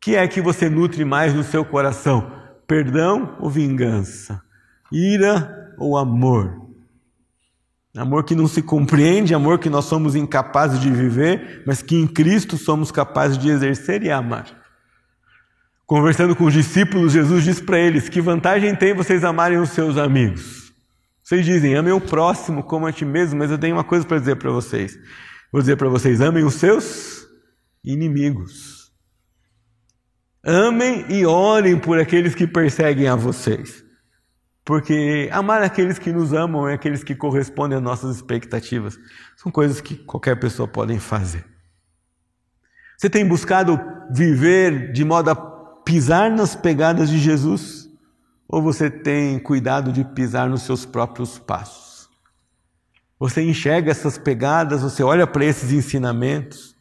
Que 0.00 0.16
é 0.16 0.26
que 0.28 0.40
você 0.40 0.68
nutre 0.68 1.04
mais 1.04 1.34
no 1.34 1.42
seu 1.42 1.64
coração? 1.64 2.32
Perdão 2.66 3.36
ou 3.40 3.50
vingança? 3.50 4.40
Ira 4.92 5.74
ou 5.78 5.96
amor? 5.96 6.68
Amor 7.96 8.24
que 8.24 8.34
não 8.34 8.46
se 8.46 8.62
compreende, 8.62 9.34
amor 9.34 9.58
que 9.58 9.68
nós 9.68 9.86
somos 9.86 10.14
incapazes 10.14 10.78
de 10.78 10.90
viver, 10.90 11.62
mas 11.66 11.82
que 11.82 11.96
em 11.96 12.06
Cristo 12.06 12.56
somos 12.56 12.92
capazes 12.92 13.36
de 13.36 13.48
exercer 13.48 14.02
e 14.02 14.10
amar. 14.10 14.46
Conversando 15.84 16.36
com 16.36 16.44
os 16.44 16.52
discípulos, 16.52 17.12
Jesus 17.12 17.42
diz 17.42 17.60
para 17.60 17.78
eles: 17.78 18.08
Que 18.08 18.20
vantagem 18.20 18.74
tem 18.76 18.94
vocês 18.94 19.24
amarem 19.24 19.58
os 19.58 19.70
seus 19.70 19.96
amigos? 19.96 20.72
Vocês 21.24 21.44
dizem, 21.44 21.74
amem 21.74 21.92
o 21.92 22.00
próximo 22.00 22.62
como 22.62 22.86
a 22.86 22.92
ti 22.92 23.04
mesmo, 23.04 23.38
mas 23.38 23.50
eu 23.50 23.58
tenho 23.58 23.74
uma 23.76 23.84
coisa 23.84 24.06
para 24.06 24.18
dizer 24.18 24.36
para 24.36 24.50
vocês. 24.50 24.98
Vou 25.50 25.60
dizer 25.60 25.76
para 25.76 25.88
vocês: 25.88 26.20
amem 26.20 26.44
os 26.44 26.54
seus 26.54 27.26
inimigos. 27.84 28.77
Amem 30.44 31.04
e 31.08 31.26
orem 31.26 31.78
por 31.78 31.98
aqueles 31.98 32.34
que 32.34 32.46
perseguem 32.46 33.08
a 33.08 33.16
vocês. 33.16 33.84
Porque 34.64 35.28
amar 35.32 35.62
aqueles 35.62 35.98
que 35.98 36.12
nos 36.12 36.32
amam 36.32 36.68
é 36.68 36.74
aqueles 36.74 37.02
que 37.02 37.14
correspondem 37.14 37.78
às 37.78 37.82
nossas 37.82 38.16
expectativas. 38.16 38.98
São 39.36 39.50
coisas 39.50 39.80
que 39.80 39.96
qualquer 39.96 40.38
pessoa 40.38 40.68
pode 40.68 40.98
fazer. 40.98 41.44
Você 42.96 43.08
tem 43.08 43.26
buscado 43.26 43.80
viver 44.10 44.92
de 44.92 45.04
modo 45.04 45.30
a 45.30 45.36
pisar 45.36 46.30
nas 46.30 46.54
pegadas 46.54 47.08
de 47.08 47.18
Jesus? 47.18 47.88
Ou 48.48 48.60
você 48.60 48.90
tem 48.90 49.38
cuidado 49.38 49.92
de 49.92 50.04
pisar 50.04 50.48
nos 50.48 50.62
seus 50.62 50.84
próprios 50.84 51.38
passos? 51.38 52.08
Você 53.18 53.42
enxerga 53.42 53.90
essas 53.90 54.18
pegadas, 54.18 54.82
você 54.82 55.02
olha 55.02 55.26
para 55.26 55.44
esses 55.44 55.72
ensinamentos. 55.72 56.76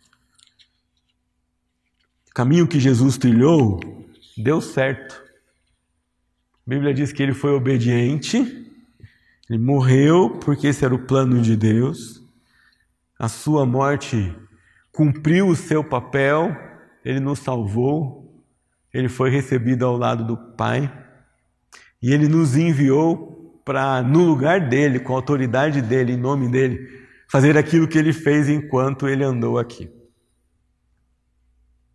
Caminho 2.37 2.67
que 2.67 2.79
Jesus 2.79 3.17
trilhou 3.17 3.79
deu 4.37 4.61
certo. 4.61 5.19
A 6.53 6.69
Bíblia 6.69 6.93
diz 6.93 7.11
que 7.11 7.23
ele 7.23 7.33
foi 7.33 7.49
obediente, 7.49 8.37
ele 9.49 9.57
morreu 9.57 10.37
porque 10.45 10.67
esse 10.67 10.85
era 10.85 10.93
o 10.93 10.99
plano 11.07 11.41
de 11.41 11.57
Deus. 11.57 12.21
A 13.17 13.27
sua 13.27 13.65
morte 13.65 14.35
cumpriu 14.91 15.47
o 15.47 15.55
seu 15.55 15.83
papel, 15.83 16.55
ele 17.03 17.19
nos 17.19 17.39
salvou, 17.39 18.39
ele 18.93 19.09
foi 19.09 19.31
recebido 19.31 19.83
ao 19.83 19.97
lado 19.97 20.23
do 20.23 20.37
Pai 20.37 20.93
e 21.99 22.13
ele 22.13 22.27
nos 22.27 22.55
enviou 22.55 23.59
para, 23.65 24.03
no 24.03 24.23
lugar 24.23 24.69
dele, 24.69 24.99
com 24.99 25.13
a 25.13 25.15
autoridade 25.15 25.81
dele, 25.81 26.13
em 26.13 26.17
nome 26.17 26.47
dele, 26.49 26.87
fazer 27.27 27.57
aquilo 27.57 27.87
que 27.87 27.97
ele 27.97 28.13
fez 28.13 28.47
enquanto 28.47 29.07
ele 29.07 29.23
andou 29.23 29.57
aqui. 29.57 29.96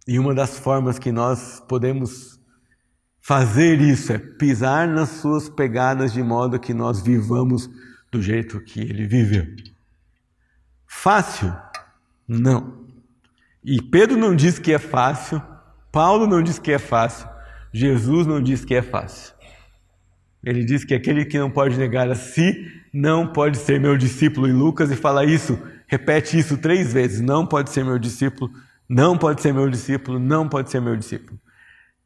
E 0.07 0.19
uma 0.19 0.35
das 0.35 0.59
formas 0.59 0.99
que 0.99 1.13
nós 1.13 1.63
podemos 1.69 2.33
Fazer 3.25 3.81
isso 3.81 4.13
é 4.13 4.19
pisar 4.19 4.89
nas 4.89 5.09
suas 5.09 5.49
pegadas 5.49 6.13
de 6.13 6.21
modo 6.21 6.59
que 6.59 6.75
nós 6.75 7.01
vivamos 7.01 7.71
do 8.11 8.21
jeito 8.21 8.61
que 8.61 8.81
ele 8.81 9.07
viveu. 9.07 9.47
Fácil? 10.85 11.55
Não. 12.27 12.83
E 13.65 13.81
Pedro 13.81 14.17
não 14.17 14.35
diz 14.35 14.59
que 14.59 14.73
é 14.73 14.79
fácil, 14.79 15.41
Paulo 15.93 16.27
não 16.27 16.43
diz 16.43 16.59
que 16.59 16.73
é 16.73 16.81
fácil, 16.81 17.29
Jesus 17.73 18.27
não 18.27 18.43
diz 18.43 18.65
que 18.65 18.75
é 18.75 18.83
fácil. 18.83 19.33
Ele 20.43 20.65
diz 20.65 20.85
que 20.85 20.93
aquele 20.93 21.25
que 21.25 21.39
não 21.39 21.49
pode 21.49 21.79
negar 21.79 22.11
a 22.11 22.17
si 22.17 22.67
não 22.93 23.33
pode 23.33 23.57
ser 23.59 23.79
meu 23.79 23.97
discípulo 23.97 24.49
em 24.49 24.53
Lucas 24.53 24.91
e 24.91 24.97
fala 24.97 25.25
isso, 25.25 25.57
repete 25.87 26.37
isso 26.37 26.57
três 26.59 26.93
vezes: 26.93 27.21
não 27.21 27.47
pode 27.47 27.71
ser 27.71 27.85
meu 27.85 28.01
discípulo, 28.01 28.51
não 28.89 29.17
pode 29.17 29.41
ser 29.41 29.53
meu 29.53 29.69
discípulo, 29.69 30.19
não 30.19 30.49
pode 30.49 30.71
ser 30.71 30.81
meu 30.81 30.97
discípulo. 30.97 31.39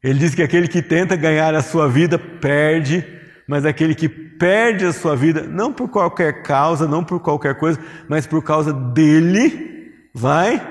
Ele 0.01 0.19
diz 0.19 0.35
que 0.35 0.43
aquele 0.43 0.67
que 0.67 0.81
tenta 0.81 1.15
ganhar 1.15 1.53
a 1.55 1.61
sua 1.61 1.87
vida 1.89 2.17
perde, 2.17 3.05
mas 3.47 3.65
aquele 3.65 3.95
que 3.95 4.07
perde 4.07 4.85
a 4.85 4.93
sua 4.93 5.15
vida, 5.15 5.43
não 5.43 5.73
por 5.73 5.89
qualquer 5.89 6.43
causa, 6.43 6.87
não 6.87 7.03
por 7.03 7.19
qualquer 7.19 7.57
coisa, 7.57 7.79
mas 8.07 8.27
por 8.27 8.43
causa 8.43 8.71
dele, 8.71 10.09
vai 10.13 10.61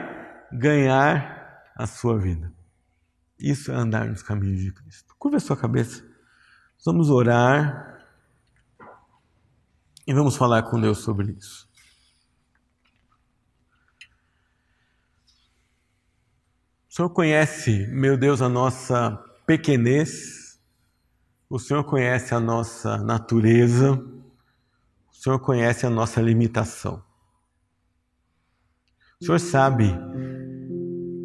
ganhar 0.53 1.63
a 1.77 1.87
sua 1.87 2.19
vida. 2.19 2.53
Isso 3.39 3.71
é 3.71 3.75
andar 3.75 4.07
nos 4.07 4.23
caminhos 4.23 4.61
de 4.61 4.73
Cristo. 4.73 5.15
Curva 5.19 5.37
a 5.37 5.41
sua 5.41 5.57
cabeça. 5.57 6.03
Vamos 6.85 7.11
orar 7.11 7.99
e 10.07 10.15
vamos 10.15 10.37
falar 10.37 10.63
com 10.63 10.81
Deus 10.81 10.99
sobre 10.99 11.33
isso. 11.33 11.66
O 16.97 17.03
Senhor 17.05 17.11
conhece, 17.11 17.87
meu 17.91 18.17
Deus, 18.17 18.41
a 18.41 18.49
nossa 18.49 19.23
pequenez, 19.47 20.59
o 21.47 21.59
Senhor 21.59 21.85
conhece 21.85 22.35
a 22.35 22.41
nossa 22.41 22.97
natureza, 22.97 23.93
o 23.93 25.15
Senhor 25.15 25.39
conhece 25.39 25.85
a 25.85 25.91
nossa 25.91 26.23
limitação. 26.23 27.03
O 29.21 29.27
Senhor 29.27 29.39
sabe 29.39 29.95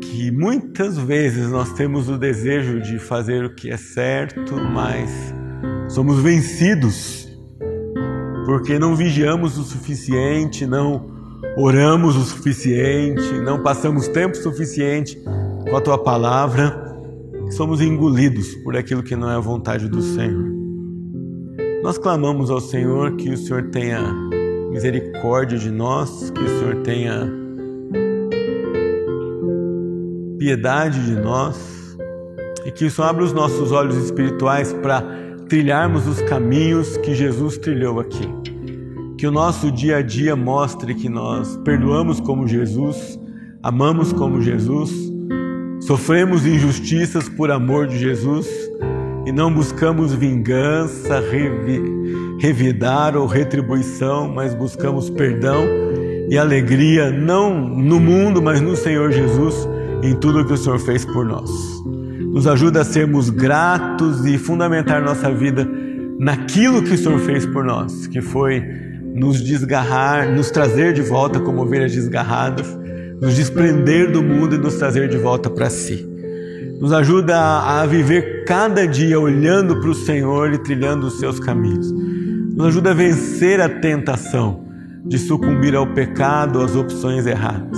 que 0.02 0.30
muitas 0.30 0.98
vezes 0.98 1.50
nós 1.50 1.72
temos 1.72 2.10
o 2.10 2.18
desejo 2.18 2.82
de 2.82 3.00
fazer 3.00 3.46
o 3.46 3.56
que 3.56 3.72
é 3.72 3.78
certo, 3.78 4.58
mas 4.58 5.10
somos 5.88 6.20
vencidos 6.20 7.30
porque 8.46 8.78
não 8.78 8.94
vigiamos 8.94 9.58
o 9.58 9.64
suficiente, 9.64 10.66
não 10.66 11.10
oramos 11.56 12.18
o 12.18 12.26
suficiente, 12.26 13.40
não 13.40 13.64
passamos 13.64 14.10
tempo 14.10 14.36
suficiente 14.36 15.18
com 15.70 15.76
a 15.76 15.82
tua 15.82 15.98
palavra, 15.98 16.96
somos 17.52 17.82
engolidos 17.82 18.56
por 18.64 18.76
aquilo 18.76 19.04
que 19.04 19.16
não 19.16 19.30
é 19.30 19.36
a 19.36 19.40
vontade 19.40 19.88
do 19.88 20.02
Senhor. 20.02 20.52
Nós 21.84 21.98
clamamos 21.98 22.50
ao 22.50 22.62
Senhor 22.62 23.16
que 23.16 23.30
o 23.30 23.38
Senhor 23.38 23.70
tenha 23.70 24.14
misericórdia 24.72 25.58
de 25.58 25.72
nós, 25.72 26.30
que 26.30 26.42
o 26.42 26.60
Senhor 26.60 26.76
tenha 26.84 27.30
piedade 30.38 31.06
de 31.06 31.16
nós 31.20 31.98
e 32.66 32.72
que 32.72 32.86
o 32.86 32.92
Senhor 32.92 33.08
abra 33.08 33.24
os 33.24 33.34
nossos 33.34 33.72
olhos 33.72 33.96
espirituais 33.98 34.74
para 34.74 35.04
trilharmos 35.50 36.08
os 36.08 36.22
caminhos 36.22 36.98
que 36.98 37.14
Jesus 37.14 37.58
trilhou 37.58 38.00
aqui 38.00 38.28
Que 39.18 39.28
o 39.28 39.32
nosso 39.32 39.72
dia 39.72 39.98
a 39.98 40.02
dia 40.02 40.36
mostre 40.36 40.96
que 40.96 41.10
nós 41.10 41.58
perdoamos 41.58 42.20
como 42.20 42.48
Jesus, 42.48 43.20
amamos 43.62 44.14
como 44.14 44.42
Jesus, 44.42 45.11
sofremos 45.92 46.46
injustiças 46.46 47.28
por 47.28 47.52
amor 47.52 47.86
de 47.86 48.00
Jesus 48.00 48.48
e 49.26 49.32
não 49.34 49.54
buscamos 49.54 50.14
vingança, 50.14 51.20
revi, 51.20 51.82
revidar 52.40 53.18
ou 53.18 53.28
retribuição, 53.28 54.30
mas 54.34 54.54
buscamos 54.54 55.10
perdão 55.10 55.66
e 56.30 56.38
alegria, 56.38 57.12
não 57.12 57.68
no 57.68 58.00
mundo, 58.00 58.42
mas 58.42 58.62
no 58.62 58.74
Senhor 58.74 59.12
Jesus, 59.12 59.68
em 60.02 60.16
tudo 60.16 60.46
que 60.46 60.54
o 60.54 60.58
Senhor 60.58 60.80
fez 60.80 61.04
por 61.04 61.26
nós. 61.26 61.52
Nos 62.22 62.48
ajuda 62.48 62.80
a 62.80 62.86
sermos 62.86 63.30
gratos 63.30 64.26
e 64.26 64.38
fundamentar 64.38 65.04
nossa 65.04 65.30
vida 65.30 65.70
naquilo 66.18 66.82
que 66.84 66.94
o 66.94 66.98
Senhor 66.98 67.20
fez 67.20 67.46
por 67.46 67.66
nós, 67.66 68.08
que 68.08 68.22
foi 68.22 68.64
nos 69.14 69.44
desgarrar, 69.44 70.34
nos 70.34 70.52
trazer 70.52 70.94
de 70.94 71.02
volta 71.02 71.42
como 71.42 71.64
ovelhas 71.64 71.92
desgarradas, 71.92 72.80
nos 73.22 73.36
desprender 73.36 74.12
do 74.12 74.24
mundo 74.24 74.56
e 74.56 74.58
nos 74.58 74.76
trazer 74.76 75.08
de 75.08 75.18
volta 75.18 75.50
para 75.50 75.70
si 75.70 76.12
nos 76.82 76.92
ajuda 76.92 77.38
a 77.38 77.86
viver 77.86 78.44
cada 78.44 78.88
dia 78.88 79.20
olhando 79.20 79.80
para 79.80 79.92
o 79.92 79.94
Senhor 79.94 80.52
e 80.52 80.58
trilhando 80.58 81.06
os 81.06 81.20
seus 81.20 81.40
caminhos. 81.40 81.92
Nos 81.92 82.70
ajuda 82.70 82.90
a 82.90 82.94
vencer 82.96 83.62
a 83.62 83.70
tentação 83.70 84.66
de 85.06 85.20
sucumbir 85.20 85.76
ao 85.76 85.86
pecado, 85.86 86.60
às 86.60 86.76
opções 86.76 87.28
erradas. 87.28 87.78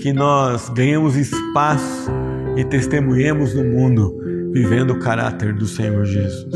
Que 0.00 0.12
nós 0.12 0.68
ganhemos 0.70 1.14
espaço 1.14 2.10
e 2.56 2.64
testemunhemos 2.64 3.54
no 3.54 3.62
mundo 3.62 4.18
vivendo 4.52 4.90
o 4.90 4.98
caráter 4.98 5.54
do 5.54 5.68
Senhor 5.68 6.04
Jesus. 6.04 6.46